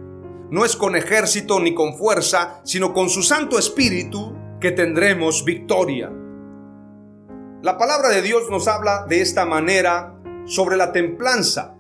No 0.54 0.64
es 0.64 0.76
con 0.76 0.94
ejército 0.94 1.58
ni 1.58 1.75
con 1.75 1.96
fuerza, 1.96 2.61
sino 2.62 2.94
con 2.94 3.11
su 3.11 3.25
Santo 3.25 3.58
Espíritu 3.58 4.37
que 4.61 4.70
tendremos 4.70 5.44
victoria. 5.44 6.12
La 7.61 7.76
palabra 7.76 8.11
de 8.11 8.23
Dios 8.23 8.49
nos 8.49 8.68
habla 8.68 9.04
de 9.08 9.20
esta 9.20 9.46
manera 9.46 10.14
sobre 10.44 10.76
la 10.76 10.92
templanza, 10.92 11.76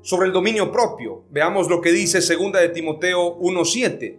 sobre 0.00 0.28
el 0.28 0.32
dominio 0.32 0.72
propio. 0.72 1.26
Veamos 1.28 1.68
lo 1.68 1.82
que 1.82 1.92
dice 1.92 2.20
2 2.20 2.52
de 2.52 2.70
Timoteo 2.70 3.36
1:7. 3.38 4.18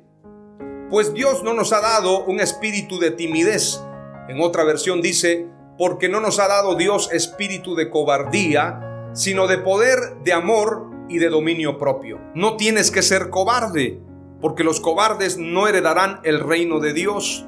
Pues 0.91 1.15
Dios 1.15 1.41
no 1.41 1.55
nos 1.55 1.73
ha 1.73 1.81
dado 1.81 2.23
un 2.25 2.39
espíritu 2.39 2.99
de 2.99 3.09
timidez. 3.09 3.81
En 4.29 4.39
otra 4.41 4.63
versión 4.63 5.01
dice, 5.01 5.47
porque 5.79 6.07
no 6.07 6.19
nos 6.19 6.37
ha 6.37 6.47
dado 6.47 6.75
Dios 6.75 7.09
espíritu 7.11 7.73
de 7.73 7.89
cobardía, 7.89 9.09
sino 9.15 9.47
de 9.47 9.57
poder, 9.57 10.19
de 10.23 10.33
amor 10.33 10.96
y 11.09 11.19
de 11.19 11.29
dominio 11.29 11.77
propio. 11.77 12.19
No 12.35 12.57
tienes 12.57 12.91
que 12.91 13.01
ser 13.01 13.29
cobarde, 13.29 13.99
porque 14.41 14.63
los 14.63 14.79
cobardes 14.79 15.37
no 15.37 15.67
heredarán 15.67 16.19
el 16.23 16.39
reino 16.39 16.79
de 16.79 16.93
Dios. 16.93 17.45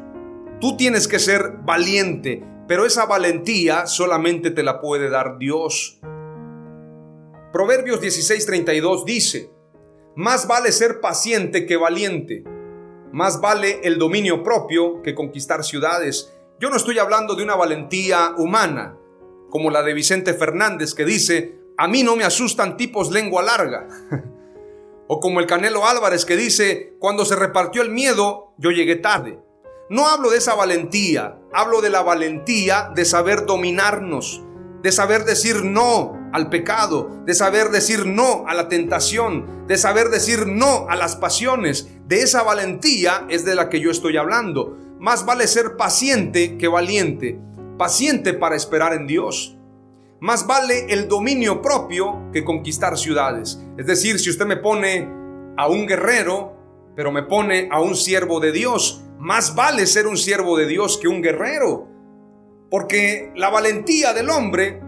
Tú 0.60 0.78
tienes 0.78 1.08
que 1.08 1.20
ser 1.20 1.58
valiente, 1.64 2.44
pero 2.68 2.86
esa 2.86 3.06
valentía 3.06 3.88
solamente 3.88 4.52
te 4.52 4.64
la 4.64 4.82
puede 4.82 5.10
dar 5.10 5.38
Dios. 5.38 6.00
Proverbios 7.52 8.02
16:32 8.02 9.06
dice, 9.06 9.52
más 10.16 10.48
vale 10.48 10.72
ser 10.72 11.00
paciente 11.00 11.66
que 11.66 11.78
valiente 11.78 12.44
más 13.12 13.42
vale 13.42 13.82
el 13.84 13.98
dominio 13.98 14.44
propio 14.44 15.02
que 15.02 15.16
conquistar 15.16 15.64
ciudades. 15.64 16.34
Yo 16.60 16.70
no 16.70 16.76
estoy 16.76 17.00
hablando 17.00 17.36
de 17.36 17.44
una 17.44 17.56
valentía 17.56 18.36
humana, 18.38 18.98
como 19.50 19.72
la 19.72 19.82
de 19.82 19.94
Vicente 19.94 20.34
Fernández 20.34 20.94
que 20.94 21.06
dice, 21.06 21.59
a 21.80 21.88
mí 21.88 22.04
no 22.04 22.18
me 22.18 22.26
asustan 22.26 22.76
tipos 22.76 23.10
lengua 23.10 23.42
larga. 23.42 23.88
o 25.08 25.22
como 25.22 25.40
el 25.40 25.48
Canelo 25.48 25.88
Álvarez 25.88 26.26
que 26.26 26.36
dice, 26.36 26.98
cuando 27.00 27.24
se 27.24 27.38
repartió 27.38 27.82
el 27.82 27.90
miedo, 27.90 28.54
yo 28.58 28.72
llegué 28.72 28.98
tarde. 28.98 29.40
No 29.90 30.10
hablo 30.10 30.30
de 30.30 30.40
esa 30.40 30.56
valentía, 30.56 31.40
hablo 31.54 31.80
de 31.80 31.90
la 31.90 32.04
valentía 32.04 32.92
de 32.94 33.06
saber 33.06 33.46
dominarnos, 33.46 34.44
de 34.84 34.92
saber 34.92 35.24
decir 35.24 35.64
no 35.64 36.30
al 36.34 36.50
pecado, 36.50 37.24
de 37.26 37.34
saber 37.34 37.70
decir 37.70 38.06
no 38.06 38.44
a 38.46 38.54
la 38.56 38.68
tentación, 38.68 39.66
de 39.66 39.78
saber 39.78 40.10
decir 40.10 40.48
no 40.48 40.86
a 40.90 40.98
las 40.98 41.16
pasiones. 41.16 41.88
De 42.08 42.20
esa 42.24 42.44
valentía 42.44 43.26
es 43.30 43.46
de 43.46 43.56
la 43.56 43.70
que 43.70 43.80
yo 43.80 43.90
estoy 43.90 44.18
hablando. 44.18 44.76
Más 45.00 45.26
vale 45.26 45.48
ser 45.48 45.78
paciente 45.78 46.58
que 46.58 46.68
valiente, 46.68 47.40
paciente 47.78 48.34
para 48.34 48.58
esperar 48.58 48.92
en 48.92 49.08
Dios. 49.08 49.56
Más 50.22 50.46
vale 50.46 50.88
el 50.90 51.08
dominio 51.08 51.62
propio 51.62 52.30
que 52.34 52.44
conquistar 52.44 52.98
ciudades. 52.98 53.64
Es 53.78 53.86
decir, 53.86 54.20
si 54.20 54.30
usted 54.30 54.46
me 54.46 54.58
pone 54.58 55.08
a 55.58 55.68
un 55.68 55.88
guerrero, 55.88 56.58
pero 56.96 57.12
me 57.12 57.24
pone 57.24 57.70
a 57.72 57.80
un 57.80 57.96
siervo 57.96 58.42
de 58.42 58.52
Dios, 58.52 59.02
más 59.18 59.56
vale 59.56 59.86
ser 59.86 60.08
un 60.08 60.18
siervo 60.18 60.58
de 60.58 60.68
Dios 60.68 60.98
que 60.98 61.08
un 61.08 61.22
guerrero. 61.22 61.88
Porque 62.70 63.32
la 63.36 63.50
valentía 63.50 64.14
del 64.14 64.30
hombre 64.30 64.82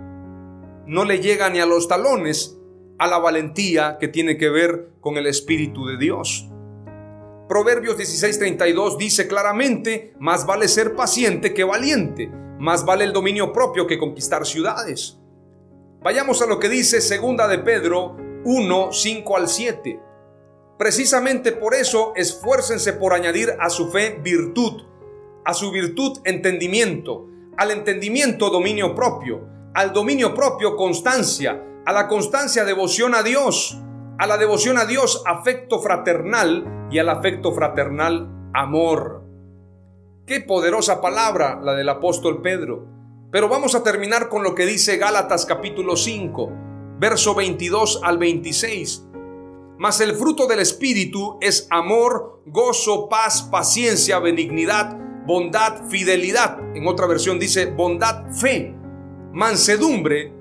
no 0.85 1.05
le 1.05 1.19
llega 1.19 1.49
ni 1.49 1.59
a 1.59 1.65
los 1.65 1.87
talones 1.87 2.57
a 2.99 3.07
la 3.07 3.17
valentía 3.17 3.97
que 3.99 4.09
tiene 4.09 4.37
que 4.37 4.49
ver 4.49 4.91
con 4.99 5.17
el 5.17 5.27
Espíritu 5.27 5.85
de 5.85 5.97
Dios. 5.97 6.49
Proverbios 7.47 7.97
16:32 7.97 8.97
dice 8.97 9.27
claramente, 9.27 10.13
más 10.19 10.45
vale 10.45 10.67
ser 10.67 10.95
paciente 10.95 11.53
que 11.53 11.63
valiente, 11.63 12.29
más 12.59 12.85
vale 12.85 13.05
el 13.05 13.13
dominio 13.13 13.53
propio 13.53 13.87
que 13.87 13.97
conquistar 13.97 14.45
ciudades. 14.45 15.20
Vayamos 16.03 16.41
a 16.41 16.47
lo 16.47 16.57
que 16.57 16.67
dice 16.67 16.99
segunda 16.99 17.47
de 17.47 17.59
Pedro 17.59 18.17
1, 18.43 18.91
5 18.91 19.37
al 19.37 19.47
7. 19.47 20.01
Precisamente 20.75 21.51
por 21.51 21.75
eso 21.75 22.13
esfuércense 22.15 22.93
por 22.93 23.13
añadir 23.13 23.55
a 23.59 23.69
su 23.69 23.91
fe 23.91 24.19
virtud, 24.19 24.81
a 25.45 25.53
su 25.53 25.69
virtud 25.69 26.17
entendimiento, 26.23 27.27
al 27.55 27.69
entendimiento 27.69 28.49
dominio 28.49 28.95
propio, 28.95 29.47
al 29.75 29.93
dominio 29.93 30.33
propio 30.33 30.75
constancia, 30.75 31.63
a 31.85 31.93
la 31.93 32.07
constancia 32.07 32.65
devoción 32.65 33.13
a 33.13 33.21
Dios, 33.21 33.77
a 34.17 34.25
la 34.25 34.39
devoción 34.39 34.79
a 34.79 34.85
Dios 34.85 35.21
afecto 35.27 35.81
fraternal 35.81 36.87
y 36.89 36.97
al 36.97 37.09
afecto 37.09 37.53
fraternal 37.53 38.27
amor. 38.55 39.21
Qué 40.25 40.41
poderosa 40.41 40.99
palabra 40.99 41.59
la 41.61 41.75
del 41.75 41.89
apóstol 41.89 42.41
Pedro. 42.41 43.00
Pero 43.31 43.47
vamos 43.47 43.75
a 43.75 43.83
terminar 43.83 44.27
con 44.27 44.43
lo 44.43 44.53
que 44.53 44.65
dice 44.65 44.97
Gálatas 44.97 45.45
capítulo 45.45 45.95
5, 45.95 46.51
verso 46.99 47.33
22 47.33 48.01
al 48.03 48.17
26. 48.17 49.05
Mas 49.77 50.01
el 50.01 50.15
fruto 50.15 50.47
del 50.47 50.59
Espíritu 50.59 51.37
es 51.39 51.65
amor, 51.69 52.41
gozo, 52.45 53.07
paz, 53.07 53.43
paciencia, 53.43 54.19
benignidad, 54.19 54.97
bondad, 55.25 55.87
fidelidad. 55.87 56.59
En 56.75 56.85
otra 56.87 57.07
versión 57.07 57.39
dice 57.39 57.67
bondad, 57.67 58.29
fe 58.33 58.75
mansedumbre 59.31 60.33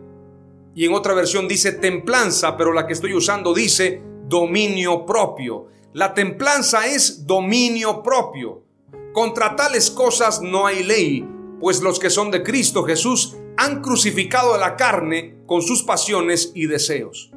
y 0.75 0.85
en 0.85 0.93
otra 0.93 1.15
versión 1.15 1.47
dice 1.47 1.73
templanza, 1.73 2.57
pero 2.57 2.73
la 2.73 2.89
que 2.89 2.95
estoy 2.95 3.15
usando 3.15 3.55
dice 3.55 4.03
dominio 4.27 5.07
propio. 5.07 5.69
La 5.93 6.13
templanza 6.13 6.87
es 6.87 7.25
dominio 7.25 8.03
propio. 8.03 8.65
Contra 9.13 9.55
tales 9.55 9.91
cosas 9.91 10.41
no 10.43 10.67
hay 10.67 10.83
ley, 10.83 11.29
pues 11.61 11.83
los 11.83 11.99
que 11.99 12.11
son 12.11 12.31
de 12.31 12.43
Cristo 12.43 12.85
Jesús 12.85 13.37
han 13.57 13.83
crucificado 13.83 14.57
la 14.57 14.77
carne 14.77 15.37
con 15.47 15.63
sus 15.63 15.83
pasiones 15.83 16.53
y 16.55 16.67
deseos. 16.67 17.31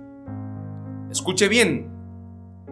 Escuche 1.12 1.48
bien, 1.48 1.92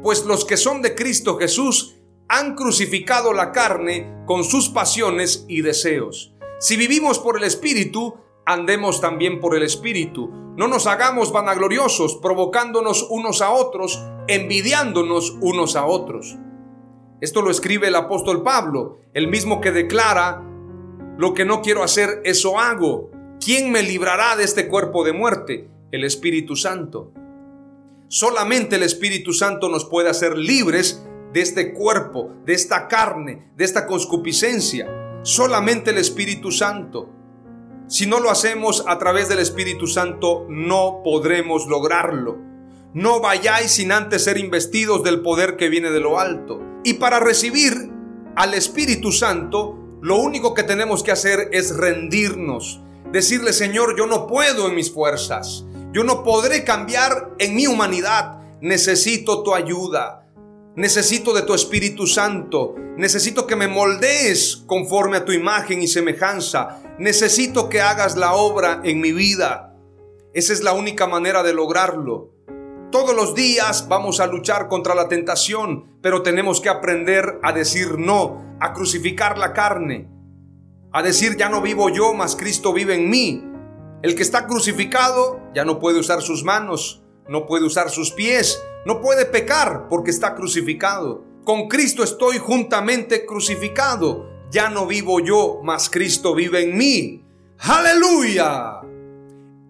pues 0.02 0.26
los 0.26 0.46
que 0.46 0.58
son 0.58 0.82
de 0.82 0.96
Cristo 0.96 1.38
Jesús 1.38 1.98
han 2.28 2.56
crucificado 2.56 3.34
la 3.34 3.52
carne 3.52 4.24
con 4.26 4.46
sus 4.46 4.70
pasiones 4.70 5.46
y 5.50 5.62
deseos. 5.62 6.34
Si 6.60 6.78
vivimos 6.78 7.20
por 7.20 7.38
el 7.38 7.44
Espíritu, 7.44 8.16
andemos 8.46 9.02
también 9.02 9.40
por 9.42 9.56
el 9.56 9.64
Espíritu. 9.64 10.32
No 10.56 10.68
nos 10.68 10.88
hagamos 10.88 11.32
vanagloriosos, 11.32 12.16
provocándonos 12.18 13.06
unos 13.10 13.42
a 13.42 13.52
otros, 13.52 14.02
envidiándonos 14.28 15.38
unos 15.42 15.76
a 15.76 15.86
otros. 15.86 16.38
Esto 17.20 17.42
lo 17.42 17.52
escribe 17.52 17.88
el 17.88 17.96
apóstol 17.96 18.44
Pablo, 18.44 19.00
el 19.14 19.28
mismo 19.28 19.60
que 19.60 19.72
declara, 19.72 20.51
lo 21.22 21.36
que 21.36 21.46
no 21.46 21.62
quiero 21.62 21.84
hacer, 21.84 22.20
eso 22.26 22.60
hago. 22.60 23.12
¿Quién 23.40 23.72
me 23.72 23.84
librará 23.84 24.36
de 24.36 24.44
este 24.44 24.68
cuerpo 24.68 25.04
de 25.04 25.14
muerte? 25.14 25.70
El 25.92 26.04
Espíritu 26.04 26.56
Santo. 26.56 27.14
Solamente 28.08 28.78
el 28.78 28.82
Espíritu 28.82 29.32
Santo 29.32 29.70
nos 29.70 29.86
puede 29.86 30.10
hacer 30.10 30.36
libres 30.36 31.06
de 31.32 31.42
este 31.42 31.74
cuerpo, 31.74 32.34
de 32.44 32.54
esta 32.54 32.88
carne, 32.88 33.52
de 33.56 33.64
esta 33.64 33.86
conscupiscencia. 33.86 35.22
Solamente 35.22 35.92
el 35.92 36.00
Espíritu 36.00 36.52
Santo. 36.52 37.12
Si 37.88 38.08
no 38.08 38.20
lo 38.20 38.32
hacemos 38.32 38.84
a 38.88 38.98
través 38.98 39.30
del 39.30 39.38
Espíritu 39.38 39.86
Santo, 39.86 40.48
no 40.50 41.02
podremos 41.04 41.68
lograrlo. 41.68 42.40
No 42.96 43.22
vayáis 43.22 43.74
sin 43.74 43.92
antes 43.92 44.24
ser 44.24 44.40
investidos 44.40 45.04
del 45.04 45.22
poder 45.22 45.56
que 45.56 45.70
viene 45.70 45.92
de 45.92 46.00
lo 46.00 46.20
alto. 46.20 46.60
Y 46.84 46.96
para 46.96 47.20
recibir 47.20 47.92
al 48.36 48.56
Espíritu 48.56 49.12
Santo, 49.12 49.81
lo 50.02 50.18
único 50.18 50.56
que 50.56 50.64
tenemos 50.64 51.04
que 51.04 51.12
hacer 51.12 51.50
es 51.52 51.78
rendirnos. 51.78 52.82
Decirle, 53.12 53.54
Señor, 53.54 53.96
yo 53.96 54.08
no 54.08 54.26
puedo 54.26 54.68
en 54.68 54.76
mis 54.76 54.92
fuerzas. 54.92 55.64
Yo 55.94 56.04
no 56.04 56.24
podré 56.24 56.64
cambiar 56.64 57.32
en 57.38 57.56
mi 57.56 57.68
humanidad. 57.68 58.40
Necesito 58.62 59.44
tu 59.44 59.54
ayuda. 59.54 60.28
Necesito 60.76 61.34
de 61.34 61.44
tu 61.44 61.54
Espíritu 61.54 62.08
Santo. 62.08 62.74
Necesito 62.98 63.46
que 63.46 63.56
me 63.56 63.68
moldees 63.68 64.64
conforme 64.66 65.18
a 65.18 65.26
tu 65.26 65.34
imagen 65.34 65.84
y 65.84 65.88
semejanza. 65.88 66.82
Necesito 66.98 67.70
que 67.70 67.82
hagas 67.82 68.16
la 68.16 68.34
obra 68.34 68.82
en 68.84 69.02
mi 69.02 69.12
vida. 69.12 69.76
Esa 70.34 70.54
es 70.54 70.64
la 70.64 70.74
única 70.74 71.06
manera 71.06 71.44
de 71.44 71.54
lograrlo. 71.54 72.32
Todos 72.92 73.16
los 73.16 73.34
días 73.34 73.88
vamos 73.88 74.20
a 74.20 74.28
luchar 74.28 74.68
contra 74.68 74.94
la 74.94 75.08
tentación, 75.08 75.98
pero 76.02 76.24
tenemos 76.24 76.60
que 76.60 76.68
aprender 76.68 77.40
a 77.42 77.54
decir 77.54 77.98
no, 77.98 78.58
a 78.60 78.74
crucificar 78.74 79.38
la 79.38 79.54
carne, 79.54 80.10
a 80.92 81.02
decir 81.02 81.38
ya 81.38 81.48
no 81.48 81.62
vivo 81.62 81.88
yo, 81.88 82.14
mas 82.14 82.36
Cristo 82.36 82.74
vive 82.74 82.96
en 82.96 83.10
mí. 83.10 83.46
El 84.02 84.14
que 84.14 84.24
está 84.24 84.46
crucificado 84.46 85.40
ya 85.56 85.64
no 85.64 85.80
puede 85.80 86.00
usar 86.00 86.22
sus 86.22 86.44
manos, 86.44 87.02
no 87.30 87.46
puede 87.46 87.66
usar 87.66 87.90
sus 87.92 88.12
pies, 88.12 88.62
no 88.86 89.00
puede 89.00 89.24
pecar 89.24 89.88
porque 89.88 90.12
está 90.12 90.36
crucificado. 90.36 91.24
Con 91.46 91.70
Cristo 91.70 92.04
estoy 92.04 92.40
juntamente 92.40 93.26
crucificado. 93.26 94.30
Ya 94.52 94.70
no 94.70 94.86
vivo 94.86 95.22
yo, 95.22 95.62
mas 95.64 95.90
Cristo 95.90 96.36
vive 96.36 96.64
en 96.64 96.78
mí. 96.78 97.26
Aleluya. 97.58 98.82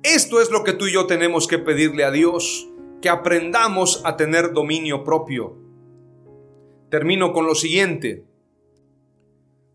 Esto 0.02 0.42
es 0.42 0.50
lo 0.50 0.64
que 0.64 0.74
tú 0.74 0.88
y 0.88 0.94
yo 0.94 1.06
tenemos 1.06 1.48
que 1.48 1.60
pedirle 1.60 2.04
a 2.04 2.10
Dios, 2.10 2.68
que 3.02 3.10
aprendamos 3.10 4.02
a 4.06 4.16
tener 4.16 4.54
dominio 4.54 5.04
propio. 5.04 5.58
Termino 6.90 7.34
con 7.34 7.46
lo 7.46 7.56
siguiente. 7.56 8.26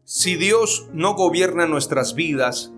Si 0.04 0.36
Dios 0.36 0.88
no 0.92 1.14
gobierna 1.14 1.66
nuestras 1.66 2.14
vidas 2.14 2.72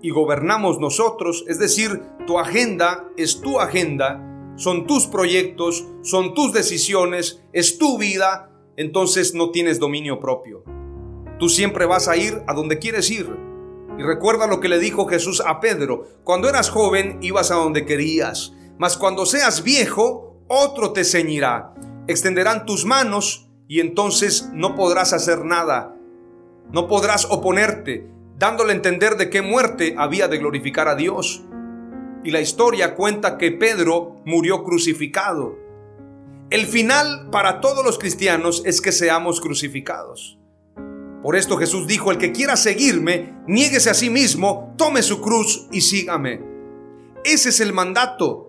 y 0.00 0.10
gobernamos 0.10 0.78
nosotros, 0.78 1.44
es 1.48 1.58
decir, 1.58 2.00
tu 2.26 2.38
agenda 2.38 3.08
es 3.16 3.40
tu 3.40 3.58
agenda, 3.58 4.54
son 4.56 4.86
tus 4.86 5.06
proyectos, 5.06 5.86
son 6.02 6.34
tus 6.34 6.52
decisiones, 6.52 7.42
es 7.52 7.78
tu 7.78 7.98
vida, 7.98 8.52
entonces 8.76 9.34
no 9.34 9.50
tienes 9.50 9.80
dominio 9.80 10.20
propio. 10.20 10.62
Tú 11.40 11.48
siempre 11.48 11.86
vas 11.86 12.06
a 12.06 12.16
ir 12.16 12.42
a 12.46 12.54
donde 12.54 12.78
quieres 12.78 13.10
ir. 13.10 13.28
Y 13.98 14.02
recuerda 14.02 14.46
lo 14.46 14.60
que 14.60 14.68
le 14.68 14.78
dijo 14.78 15.06
Jesús 15.06 15.42
a 15.44 15.58
Pedro, 15.58 16.04
cuando 16.22 16.48
eras 16.48 16.70
joven 16.70 17.18
ibas 17.22 17.50
a 17.50 17.56
donde 17.56 17.84
querías, 17.84 18.52
mas 18.78 18.96
cuando 18.96 19.26
seas 19.26 19.62
viejo, 19.62 20.42
otro 20.48 20.92
te 20.92 21.04
ceñirá. 21.04 21.74
Extenderán 22.06 22.64
tus 22.64 22.84
manos 22.84 23.50
y 23.66 23.80
entonces 23.80 24.48
no 24.52 24.74
podrás 24.74 25.12
hacer 25.12 25.44
nada. 25.44 25.94
No 26.72 26.88
podrás 26.88 27.26
oponerte, 27.30 28.08
dándole 28.38 28.72
a 28.72 28.76
entender 28.76 29.16
de 29.16 29.30
qué 29.30 29.42
muerte 29.42 29.94
había 29.98 30.28
de 30.28 30.38
glorificar 30.38 30.88
a 30.88 30.94
Dios. 30.94 31.44
Y 32.24 32.30
la 32.30 32.40
historia 32.40 32.94
cuenta 32.94 33.36
que 33.36 33.52
Pedro 33.52 34.22
murió 34.24 34.64
crucificado. 34.64 35.56
El 36.50 36.66
final 36.66 37.28
para 37.30 37.60
todos 37.60 37.84
los 37.84 37.98
cristianos 37.98 38.62
es 38.64 38.80
que 38.80 38.92
seamos 38.92 39.40
crucificados. 39.40 40.38
Por 41.22 41.36
esto 41.36 41.56
Jesús 41.56 41.86
dijo, 41.86 42.10
el 42.10 42.18
que 42.18 42.32
quiera 42.32 42.56
seguirme, 42.56 43.34
niéguese 43.46 43.90
a 43.90 43.94
sí 43.94 44.08
mismo, 44.08 44.74
tome 44.78 45.02
su 45.02 45.20
cruz 45.20 45.66
y 45.72 45.80
sígame. 45.80 46.40
Ese 47.24 47.50
es 47.50 47.60
el 47.60 47.72
mandato. 47.72 48.47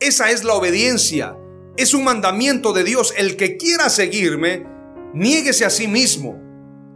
Esa 0.00 0.30
es 0.30 0.44
la 0.44 0.54
obediencia. 0.54 1.36
Es 1.76 1.94
un 1.94 2.04
mandamiento 2.04 2.72
de 2.72 2.84
Dios. 2.84 3.14
El 3.16 3.36
que 3.36 3.56
quiera 3.56 3.88
seguirme, 3.88 4.66
niéguese 5.14 5.64
a 5.64 5.70
sí 5.70 5.88
mismo. 5.88 6.38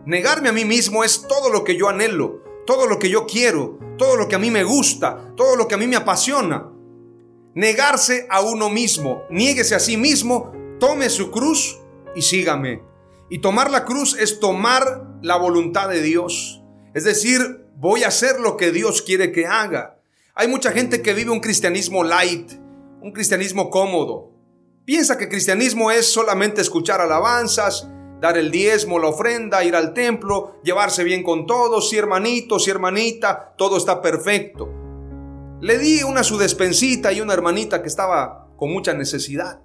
Negarme 0.04 0.50
a 0.50 0.52
mí 0.52 0.64
mismo 0.64 1.02
es 1.04 1.26
todo 1.26 1.50
lo 1.50 1.64
que 1.64 1.76
yo 1.76 1.88
anhelo, 1.88 2.42
todo 2.66 2.86
lo 2.86 2.98
que 2.98 3.08
yo 3.08 3.26
quiero, 3.26 3.78
todo 3.96 4.16
lo 4.16 4.28
que 4.28 4.36
a 4.36 4.38
mí 4.38 4.50
me 4.50 4.64
gusta, 4.64 5.34
todo 5.36 5.56
lo 5.56 5.66
que 5.66 5.74
a 5.74 5.78
mí 5.78 5.86
me 5.86 5.96
apasiona. 5.96 6.70
Negarse 7.54 8.26
a 8.30 8.42
uno 8.42 8.68
mismo, 8.70 9.22
niéguese 9.30 9.74
a 9.74 9.80
sí 9.80 9.96
mismo, 9.96 10.52
tome 10.78 11.10
su 11.10 11.30
cruz 11.30 11.78
y 12.14 12.22
sígame. 12.22 12.82
Y 13.30 13.40
tomar 13.40 13.70
la 13.70 13.84
cruz 13.84 14.16
es 14.18 14.40
tomar 14.40 15.18
la 15.22 15.36
voluntad 15.36 15.88
de 15.88 16.02
Dios. 16.02 16.62
Es 16.94 17.04
decir, 17.04 17.64
voy 17.76 18.02
a 18.02 18.08
hacer 18.08 18.40
lo 18.40 18.56
que 18.56 18.72
Dios 18.72 19.02
quiere 19.02 19.32
que 19.32 19.46
haga. 19.46 20.00
Hay 20.34 20.48
mucha 20.48 20.72
gente 20.72 21.02
que 21.02 21.14
vive 21.14 21.30
un 21.30 21.40
cristianismo 21.40 22.04
light, 22.04 22.59
un 23.02 23.12
cristianismo 23.12 23.70
cómodo. 23.70 24.30
Piensa 24.84 25.16
que 25.16 25.28
cristianismo 25.28 25.90
es 25.90 26.12
solamente 26.12 26.60
escuchar 26.60 27.00
alabanzas, 27.00 27.88
dar 28.20 28.36
el 28.36 28.50
diezmo, 28.50 28.98
la 28.98 29.08
ofrenda, 29.08 29.64
ir 29.64 29.74
al 29.74 29.94
templo, 29.94 30.60
llevarse 30.62 31.04
bien 31.04 31.22
con 31.22 31.46
todos, 31.46 31.88
si 31.88 31.96
hermanito, 31.96 32.58
si 32.58 32.70
hermanita, 32.70 33.54
todo 33.56 33.76
está 33.76 34.02
perfecto. 34.02 34.68
Le 35.60 35.78
di 35.78 36.02
una 36.02 36.22
su 36.22 36.38
despensita 36.38 37.12
y 37.12 37.20
una 37.20 37.34
hermanita 37.34 37.82
que 37.82 37.88
estaba 37.88 38.48
con 38.56 38.70
mucha 38.72 38.92
necesidad. 38.94 39.60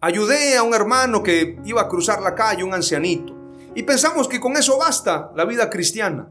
Ayudé 0.00 0.56
a 0.56 0.62
un 0.62 0.74
hermano 0.74 1.22
que 1.22 1.58
iba 1.64 1.82
a 1.82 1.88
cruzar 1.88 2.20
la 2.20 2.34
calle, 2.34 2.64
un 2.64 2.74
ancianito. 2.74 3.34
Y 3.74 3.82
pensamos 3.82 4.28
que 4.28 4.40
con 4.40 4.56
eso 4.56 4.78
basta 4.78 5.32
la 5.34 5.44
vida 5.44 5.70
cristiana. 5.70 6.30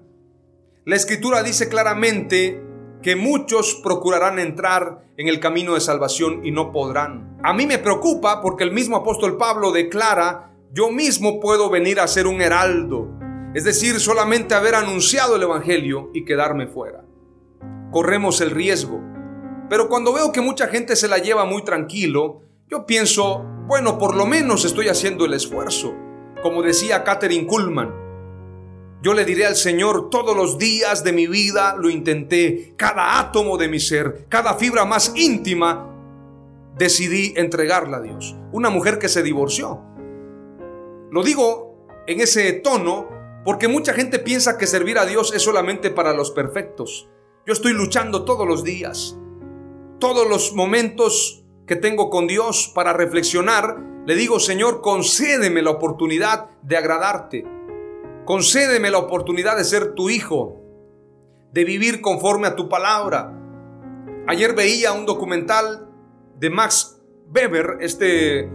La 0.85 0.95
escritura 0.95 1.43
dice 1.43 1.69
claramente 1.69 2.61
que 3.03 3.15
muchos 3.15 3.75
procurarán 3.83 4.39
entrar 4.39 5.03
en 5.17 5.27
el 5.27 5.39
camino 5.39 5.75
de 5.75 5.81
salvación 5.81 6.43
y 6.43 6.51
no 6.51 6.71
podrán. 6.71 7.37
A 7.43 7.53
mí 7.53 7.67
me 7.67 7.77
preocupa 7.77 8.41
porque 8.41 8.63
el 8.63 8.71
mismo 8.71 8.95
apóstol 8.97 9.37
Pablo 9.37 9.71
declara, 9.71 10.53
yo 10.71 10.89
mismo 10.89 11.39
puedo 11.39 11.69
venir 11.69 11.99
a 11.99 12.07
ser 12.07 12.25
un 12.25 12.41
heraldo, 12.41 13.09
es 13.53 13.65
decir, 13.65 13.99
solamente 13.99 14.55
haber 14.55 14.73
anunciado 14.73 15.35
el 15.35 15.43
Evangelio 15.43 16.09
y 16.13 16.25
quedarme 16.25 16.65
fuera. 16.65 17.03
Corremos 17.91 18.41
el 18.41 18.49
riesgo. 18.49 18.99
Pero 19.69 19.89
cuando 19.89 20.13
veo 20.13 20.31
que 20.31 20.41
mucha 20.41 20.67
gente 20.67 20.95
se 20.95 21.07
la 21.07 21.19
lleva 21.19 21.45
muy 21.45 21.63
tranquilo, 21.63 22.41
yo 22.69 22.85
pienso, 22.85 23.45
bueno, 23.67 23.99
por 23.99 24.15
lo 24.15 24.25
menos 24.25 24.65
estoy 24.65 24.87
haciendo 24.87 25.25
el 25.25 25.33
esfuerzo. 25.33 25.93
Como 26.41 26.63
decía 26.63 27.03
Catherine 27.03 27.45
Kuhlman, 27.45 27.93
yo 29.03 29.13
le 29.13 29.25
diré 29.25 29.45
al 29.45 29.57
Señor, 29.57 30.09
todos 30.09 30.33
los 30.33 30.57
días 30.57 31.03
de 31.03 31.11
mi 31.11 31.27
vida 31.27 31.75
lo 31.77 31.89
intenté, 31.89 32.73
cada 32.77 33.19
átomo 33.19 33.57
de 33.57 33.67
mi 33.67 33.81
ser, 33.81 34.27
cada 34.29 34.53
fibra 34.53 34.85
más 34.85 35.11
íntima, 35.17 35.93
decidí 36.77 37.33
entregarla 37.35 37.97
a 37.97 38.01
Dios. 38.01 38.33
Una 38.53 38.69
mujer 38.69 38.99
que 38.99 39.09
se 39.09 39.21
divorció. 39.21 39.81
Lo 41.11 41.21
digo 41.21 41.85
en 42.07 42.21
ese 42.21 42.53
tono 42.53 43.09
porque 43.43 43.67
mucha 43.67 43.93
gente 43.93 44.19
piensa 44.19 44.57
que 44.57 44.67
servir 44.67 44.97
a 44.97 45.05
Dios 45.05 45.33
es 45.35 45.41
solamente 45.41 45.89
para 45.89 46.13
los 46.13 46.31
perfectos. 46.31 47.09
Yo 47.45 47.51
estoy 47.51 47.73
luchando 47.73 48.23
todos 48.23 48.47
los 48.47 48.63
días. 48.63 49.17
Todos 49.99 50.29
los 50.29 50.53
momentos 50.53 51.43
que 51.67 51.75
tengo 51.75 52.09
con 52.09 52.25
Dios 52.25 52.71
para 52.73 52.93
reflexionar, 52.93 53.81
le 54.05 54.15
digo, 54.15 54.39
Señor, 54.39 54.79
concédeme 54.79 55.61
la 55.61 55.71
oportunidad 55.71 56.51
de 56.61 56.77
agradarte. 56.77 57.62
Concédeme 58.25 58.89
la 58.89 58.99
oportunidad 58.99 59.57
de 59.57 59.63
ser 59.63 59.93
tu 59.93 60.09
hijo, 60.09 60.61
de 61.51 61.63
vivir 61.63 62.01
conforme 62.01 62.47
a 62.47 62.55
tu 62.55 62.69
palabra. 62.69 63.33
Ayer 64.27 64.55
veía 64.55 64.93
un 64.93 65.05
documental 65.05 65.89
de 66.39 66.49
Max 66.49 67.01
Weber, 67.33 67.77
este 67.81 68.49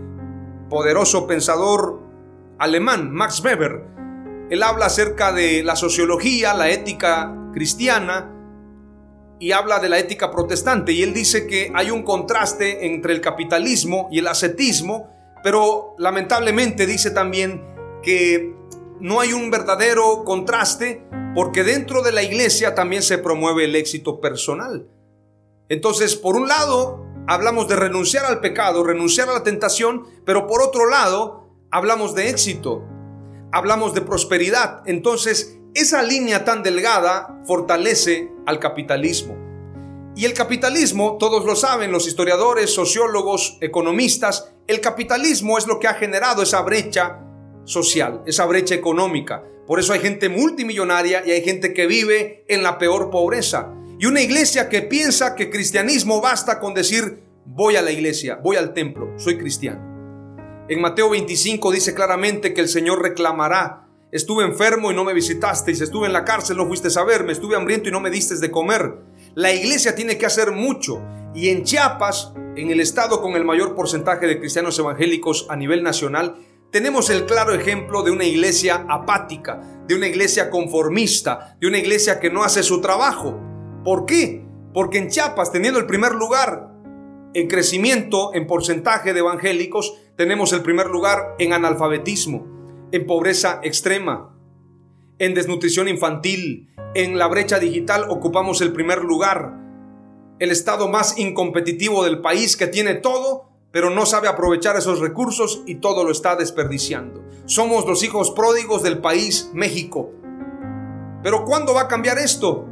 poderoso 0.70 1.26
pensador 1.26 2.00
alemán, 2.58 3.12
Max 3.12 3.42
Weber. 3.44 3.86
Él 4.50 4.62
habla 4.62 4.86
acerca 4.86 5.32
de 5.32 5.62
la 5.62 5.76
sociología, 5.76 6.54
la 6.54 6.70
ética 6.70 7.34
cristiana, 7.52 8.34
y 9.40 9.52
habla 9.52 9.78
de 9.78 9.88
la 9.88 9.98
ética 9.98 10.30
protestante 10.30 10.92
y 10.92 11.02
él 11.02 11.14
dice 11.14 11.46
que 11.46 11.70
hay 11.74 11.90
un 11.90 12.02
contraste 12.02 12.86
entre 12.86 13.12
el 13.12 13.20
capitalismo 13.20 14.08
y 14.10 14.18
el 14.18 14.26
ascetismo, 14.26 15.08
pero 15.42 15.94
lamentablemente 15.98 16.86
dice 16.86 17.10
también 17.10 17.62
que 18.02 18.57
no 19.00 19.20
hay 19.20 19.32
un 19.32 19.50
verdadero 19.50 20.24
contraste 20.24 21.06
porque 21.34 21.62
dentro 21.62 22.02
de 22.02 22.12
la 22.12 22.22
iglesia 22.22 22.74
también 22.74 23.02
se 23.02 23.18
promueve 23.18 23.64
el 23.64 23.76
éxito 23.76 24.20
personal. 24.20 24.88
Entonces, 25.68 26.16
por 26.16 26.36
un 26.36 26.48
lado, 26.48 27.04
hablamos 27.26 27.68
de 27.68 27.76
renunciar 27.76 28.24
al 28.24 28.40
pecado, 28.40 28.82
renunciar 28.82 29.28
a 29.28 29.34
la 29.34 29.42
tentación, 29.42 30.04
pero 30.24 30.46
por 30.46 30.62
otro 30.62 30.88
lado, 30.88 31.50
hablamos 31.70 32.14
de 32.14 32.30
éxito, 32.30 32.82
hablamos 33.52 33.94
de 33.94 34.00
prosperidad. 34.00 34.82
Entonces, 34.86 35.58
esa 35.74 36.02
línea 36.02 36.44
tan 36.44 36.62
delgada 36.62 37.38
fortalece 37.46 38.32
al 38.46 38.58
capitalismo. 38.58 39.36
Y 40.16 40.24
el 40.24 40.32
capitalismo, 40.32 41.16
todos 41.18 41.44
lo 41.44 41.54
saben, 41.54 41.92
los 41.92 42.08
historiadores, 42.08 42.74
sociólogos, 42.74 43.58
economistas, 43.60 44.52
el 44.66 44.80
capitalismo 44.80 45.58
es 45.58 45.66
lo 45.68 45.78
que 45.78 45.86
ha 45.86 45.94
generado 45.94 46.42
esa 46.42 46.62
brecha 46.62 47.20
social, 47.68 48.22
esa 48.26 48.46
brecha 48.46 48.74
económica. 48.74 49.44
Por 49.66 49.78
eso 49.78 49.92
hay 49.92 50.00
gente 50.00 50.28
multimillonaria 50.28 51.22
y 51.26 51.30
hay 51.30 51.42
gente 51.42 51.74
que 51.74 51.86
vive 51.86 52.44
en 52.48 52.62
la 52.62 52.78
peor 52.78 53.10
pobreza. 53.10 53.74
Y 53.98 54.06
una 54.06 54.22
iglesia 54.22 54.68
que 54.68 54.82
piensa 54.82 55.34
que 55.34 55.50
cristianismo 55.50 56.20
basta 56.20 56.58
con 56.58 56.72
decir, 56.72 57.22
voy 57.44 57.76
a 57.76 57.82
la 57.82 57.90
iglesia, 57.90 58.40
voy 58.42 58.56
al 58.56 58.72
templo, 58.72 59.12
soy 59.16 59.36
cristiano. 59.36 59.86
En 60.68 60.80
Mateo 60.80 61.10
25 61.10 61.70
dice 61.72 61.94
claramente 61.94 62.54
que 62.54 62.60
el 62.60 62.68
Señor 62.68 63.02
reclamará 63.02 63.88
Estuve 64.10 64.42
enfermo 64.42 64.90
y 64.90 64.94
no 64.94 65.04
me 65.04 65.12
visitasteis, 65.12 65.82
estuve 65.82 66.06
en 66.06 66.14
la 66.14 66.24
cárcel, 66.24 66.56
no 66.56 66.66
fuiste 66.66 66.88
a 66.98 67.04
verme, 67.04 67.32
estuve 67.32 67.56
hambriento 67.56 67.90
y 67.90 67.92
no 67.92 68.00
me 68.00 68.08
diste 68.08 68.34
de 68.36 68.50
comer. 68.50 68.94
La 69.34 69.52
iglesia 69.52 69.94
tiene 69.94 70.16
que 70.16 70.24
hacer 70.24 70.52
mucho 70.52 71.02
y 71.34 71.50
en 71.50 71.62
Chiapas, 71.62 72.32
en 72.56 72.70
el 72.70 72.80
estado 72.80 73.20
con 73.20 73.34
el 73.34 73.44
mayor 73.44 73.74
porcentaje 73.74 74.26
de 74.26 74.38
cristianos 74.38 74.78
evangélicos 74.78 75.46
a 75.50 75.56
nivel 75.56 75.82
nacional, 75.82 76.36
tenemos 76.70 77.10
el 77.10 77.26
claro 77.26 77.54
ejemplo 77.54 78.02
de 78.02 78.10
una 78.10 78.24
iglesia 78.24 78.86
apática, 78.88 79.60
de 79.86 79.94
una 79.94 80.06
iglesia 80.06 80.50
conformista, 80.50 81.56
de 81.60 81.66
una 81.66 81.78
iglesia 81.78 82.20
que 82.20 82.30
no 82.30 82.42
hace 82.42 82.62
su 82.62 82.80
trabajo. 82.80 83.40
¿Por 83.84 84.06
qué? 84.06 84.44
Porque 84.74 84.98
en 84.98 85.08
Chiapas, 85.08 85.50
teniendo 85.50 85.80
el 85.80 85.86
primer 85.86 86.12
lugar 86.12 86.70
en 87.34 87.48
crecimiento 87.48 88.34
en 88.34 88.46
porcentaje 88.46 89.12
de 89.12 89.20
evangélicos, 89.20 89.94
tenemos 90.16 90.52
el 90.52 90.62
primer 90.62 90.88
lugar 90.88 91.34
en 91.38 91.52
analfabetismo 91.52 92.58
en 92.92 93.06
pobreza 93.06 93.60
extrema, 93.62 94.34
en 95.18 95.34
desnutrición 95.34 95.88
infantil, 95.88 96.70
en 96.94 97.18
la 97.18 97.26
brecha 97.26 97.58
digital 97.58 98.06
ocupamos 98.08 98.60
el 98.60 98.72
primer 98.72 99.04
lugar. 99.04 99.54
El 100.38 100.50
estado 100.50 100.88
más 100.88 101.18
incompetitivo 101.18 102.04
del 102.04 102.20
país 102.20 102.56
que 102.56 102.66
tiene 102.66 102.94
todo, 102.94 103.47
pero 103.70 103.90
no 103.90 104.06
sabe 104.06 104.28
aprovechar 104.28 104.76
esos 104.76 105.00
recursos 105.00 105.62
y 105.66 105.76
todo 105.76 106.04
lo 106.04 106.10
está 106.10 106.36
desperdiciando. 106.36 107.22
Somos 107.44 107.86
los 107.86 108.02
hijos 108.02 108.30
pródigos 108.30 108.82
del 108.82 108.98
país 108.98 109.50
México. 109.52 110.10
Pero 111.22 111.44
¿cuándo 111.44 111.74
va 111.74 111.82
a 111.82 111.88
cambiar 111.88 112.18
esto? 112.18 112.66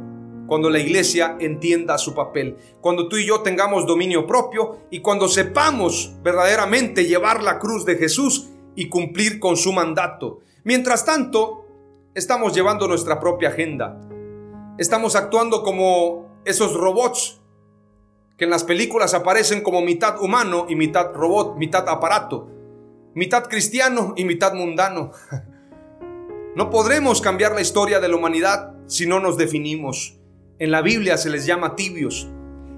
Cuando 0.47 0.69
la 0.69 0.79
iglesia 0.79 1.35
entienda 1.39 1.97
su 1.97 2.13
papel, 2.13 2.57
cuando 2.79 3.09
tú 3.09 3.17
y 3.17 3.25
yo 3.25 3.41
tengamos 3.41 3.85
dominio 3.85 4.25
propio 4.25 4.77
y 4.89 5.01
cuando 5.01 5.27
sepamos 5.27 6.13
verdaderamente 6.23 7.05
llevar 7.05 7.43
la 7.43 7.59
cruz 7.59 7.85
de 7.85 7.97
Jesús 7.97 8.49
y 8.75 8.87
cumplir 8.87 9.39
con 9.39 9.57
su 9.57 9.73
mandato. 9.73 10.39
Mientras 10.63 11.03
tanto, 11.03 11.65
estamos 12.13 12.53
llevando 12.53 12.87
nuestra 12.87 13.19
propia 13.19 13.49
agenda. 13.49 13.99
Estamos 14.77 15.15
actuando 15.15 15.63
como 15.63 16.41
esos 16.45 16.73
robots 16.73 17.41
que 18.37 18.45
en 18.45 18.51
las 18.51 18.63
películas 18.63 19.13
aparecen 19.13 19.61
como 19.61 19.81
mitad 19.81 20.21
humano 20.21 20.67
y 20.69 20.75
mitad 20.75 21.13
robot, 21.13 21.57
mitad 21.57 21.89
aparato, 21.89 22.47
mitad 23.15 23.45
cristiano 23.45 24.13
y 24.15 24.25
mitad 24.25 24.53
mundano. 24.53 25.11
No 26.55 26.71
podremos 26.71 27.21
cambiar 27.21 27.53
la 27.53 27.61
historia 27.61 27.99
de 27.99 28.07
la 28.07 28.15
humanidad 28.15 28.73
si 28.87 29.05
no 29.05 29.19
nos 29.19 29.37
definimos. 29.37 30.17
En 30.57 30.71
la 30.71 30.81
Biblia 30.81 31.15
se 31.17 31.29
les 31.29 31.45
llama 31.45 31.75
tibios 31.75 32.29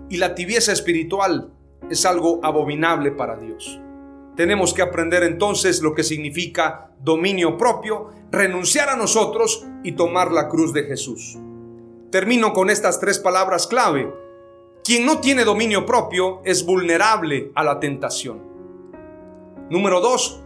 y 0.10 0.18
la 0.18 0.36
tibieza 0.36 0.74
espiritual 0.74 1.54
es 1.90 2.06
algo 2.06 2.42
abominable 2.44 3.12
para 3.14 3.38
Dios. 3.38 3.80
Tenemos 4.36 4.74
que 4.74 4.82
aprender 4.82 5.24
entonces 5.24 5.82
lo 5.82 5.96
que 5.96 6.04
significa 6.04 6.92
dominio 7.00 7.58
propio, 7.58 8.10
renunciar 8.32 8.90
a 8.90 8.98
nosotros 8.98 9.66
y 9.82 9.94
tomar 9.94 10.34
la 10.34 10.50
cruz 10.50 10.74
de 10.74 10.84
Jesús. 10.84 11.38
Termino 12.12 12.52
con 12.52 12.70
estas 12.70 13.00
tres 13.00 13.18
palabras 13.18 13.66
clave 13.66 14.12
quien 14.90 15.06
no 15.06 15.20
tiene 15.20 15.44
dominio 15.44 15.86
propio 15.86 16.42
es 16.44 16.66
vulnerable 16.66 17.52
a 17.54 17.64
la 17.64 17.80
tentación. 17.80 18.42
Número 19.70 20.02
dos, 20.02 20.42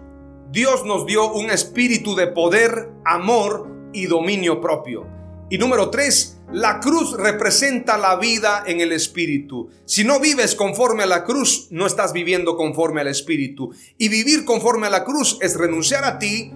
Dios 0.52 0.84
nos 0.84 1.06
dio 1.06 1.32
un 1.32 1.50
espíritu 1.50 2.14
de 2.14 2.28
poder, 2.28 2.90
amor 3.06 3.70
y 3.94 4.06
dominio 4.08 4.60
propio. 4.60 5.08
Y 5.50 5.58
número 5.58 5.90
tres, 5.90 6.42
la 6.52 6.82
cruz 6.82 7.16
representa 7.18 7.98
la 7.98 8.18
vida 8.18 8.66
en 8.68 8.82
el 8.82 8.92
espíritu. 8.92 9.70
Si 9.86 10.04
no 10.04 10.20
vives 10.20 10.56
conforme 10.56 11.04
a 11.04 11.06
la 11.08 11.24
cruz, 11.24 11.70
no 11.72 11.86
estás 11.86 12.12
viviendo 12.12 12.58
conforme 12.58 13.00
al 13.00 13.08
espíritu. 13.08 13.72
Y 13.98 14.10
vivir 14.10 14.44
conforme 14.44 14.88
a 14.88 14.90
la 14.90 15.06
cruz 15.06 15.38
es 15.40 15.56
renunciar 15.56 16.04
a 16.04 16.20
ti 16.20 16.52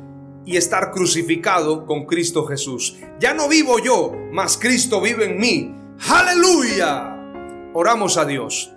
y 0.45 0.58
estar 0.58 0.91
crucificado 0.91 1.86
con 1.86 2.06
Cristo 2.06 2.45
Jesús. 2.47 2.97
Ya 3.21 3.34
no 3.34 3.47
vivo 3.47 3.80
yo, 3.80 4.12
mas 4.34 4.58
Cristo 4.58 5.00
vive 5.00 5.23
en 5.23 5.39
mí. 5.39 5.73
Aleluya. 6.10 7.17
Oramos 7.80 8.18
a 8.18 8.26
Dios. 8.26 8.74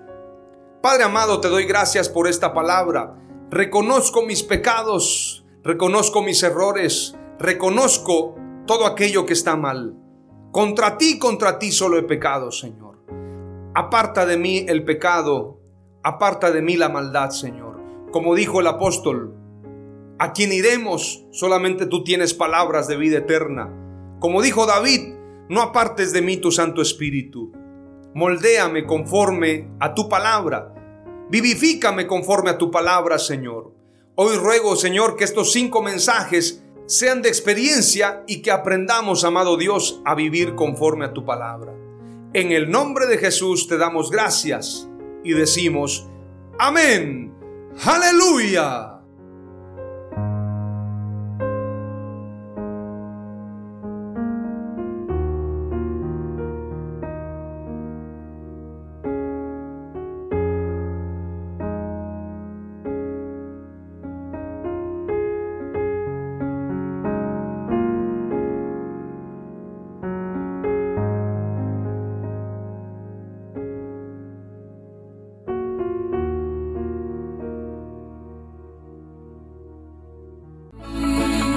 Padre 0.83 1.05
amado, 1.05 1.41
te 1.41 1.49
doy 1.49 1.65
gracias 1.65 2.11
por 2.11 2.29
esta 2.29 2.53
palabra. 2.53 3.17
Reconozco 3.49 4.27
mis 4.27 4.43
pecados, 4.43 5.43
reconozco 5.65 6.23
mis 6.23 6.43
errores, 6.43 7.17
reconozco 7.39 8.35
todo 8.67 8.85
aquello 8.85 9.25
que 9.25 9.33
está 9.33 9.57
mal. 9.57 9.97
Contra 10.53 10.99
ti, 10.99 11.19
contra 11.19 11.59
ti 11.59 11.73
solo 11.73 11.97
he 11.97 12.03
pecado, 12.03 12.51
Señor. 12.51 12.99
Aparta 13.75 14.27
de 14.27 14.37
mí 14.37 14.67
el 14.69 14.85
pecado, 14.85 15.63
aparta 16.03 16.51
de 16.51 16.61
mí 16.61 16.77
la 16.77 16.91
maldad, 16.91 17.31
Señor. 17.31 17.81
Como 18.13 18.35
dijo 18.35 18.61
el 18.61 18.67
apóstol, 18.67 19.35
a 20.19 20.35
quien 20.35 20.53
iremos, 20.53 21.25
solamente 21.31 21.87
tú 21.87 22.05
tienes 22.05 22.35
palabras 22.35 22.87
de 22.87 22.99
vida 22.99 23.17
eterna. 23.17 23.73
Como 24.19 24.43
dijo 24.43 24.67
David, 24.67 25.15
no 25.49 25.63
apartes 25.63 26.13
de 26.13 26.21
mí 26.21 26.37
tu 26.37 26.53
Santo 26.53 26.83
Espíritu. 26.83 27.51
Moldéame 28.15 28.87
conforme 28.87 29.69
a 29.79 29.95
tu 29.95 30.09
palabra. 30.09 30.75
Vivifícame 31.29 32.07
conforme 32.07 32.51
a 32.51 32.59
tu 32.59 32.71
palabra, 32.71 33.19
Señor. 33.19 33.73
Hoy 34.17 34.37
ruego, 34.37 34.75
Señor, 34.77 35.17
que 35.17 35.25
estos 35.25 35.53
cinco 35.53 35.83
mensajes 35.83 36.65
sean 36.87 37.23
de 37.23 37.29
experiencia 37.29 38.25
y 38.27 38.43
que 38.43 38.51
aprendamos, 38.51 39.25
amado 39.25 39.57
Dios, 39.57 40.03
a 40.05 40.17
vivir 40.17 40.57
conforme 40.57 41.05
a 41.05 41.13
tu 41.13 41.25
palabra. 41.25 41.73
En 42.33 42.51
el 42.51 42.71
nombre 42.71 43.07
de 43.07 43.19
Jesús 43.19 43.69
te 43.69 43.79
damos 43.79 44.11
gracias 44.11 44.89
y 45.23 45.33
decimos, 45.33 46.09
amén. 46.59 47.33
Aleluya. 47.85 49.00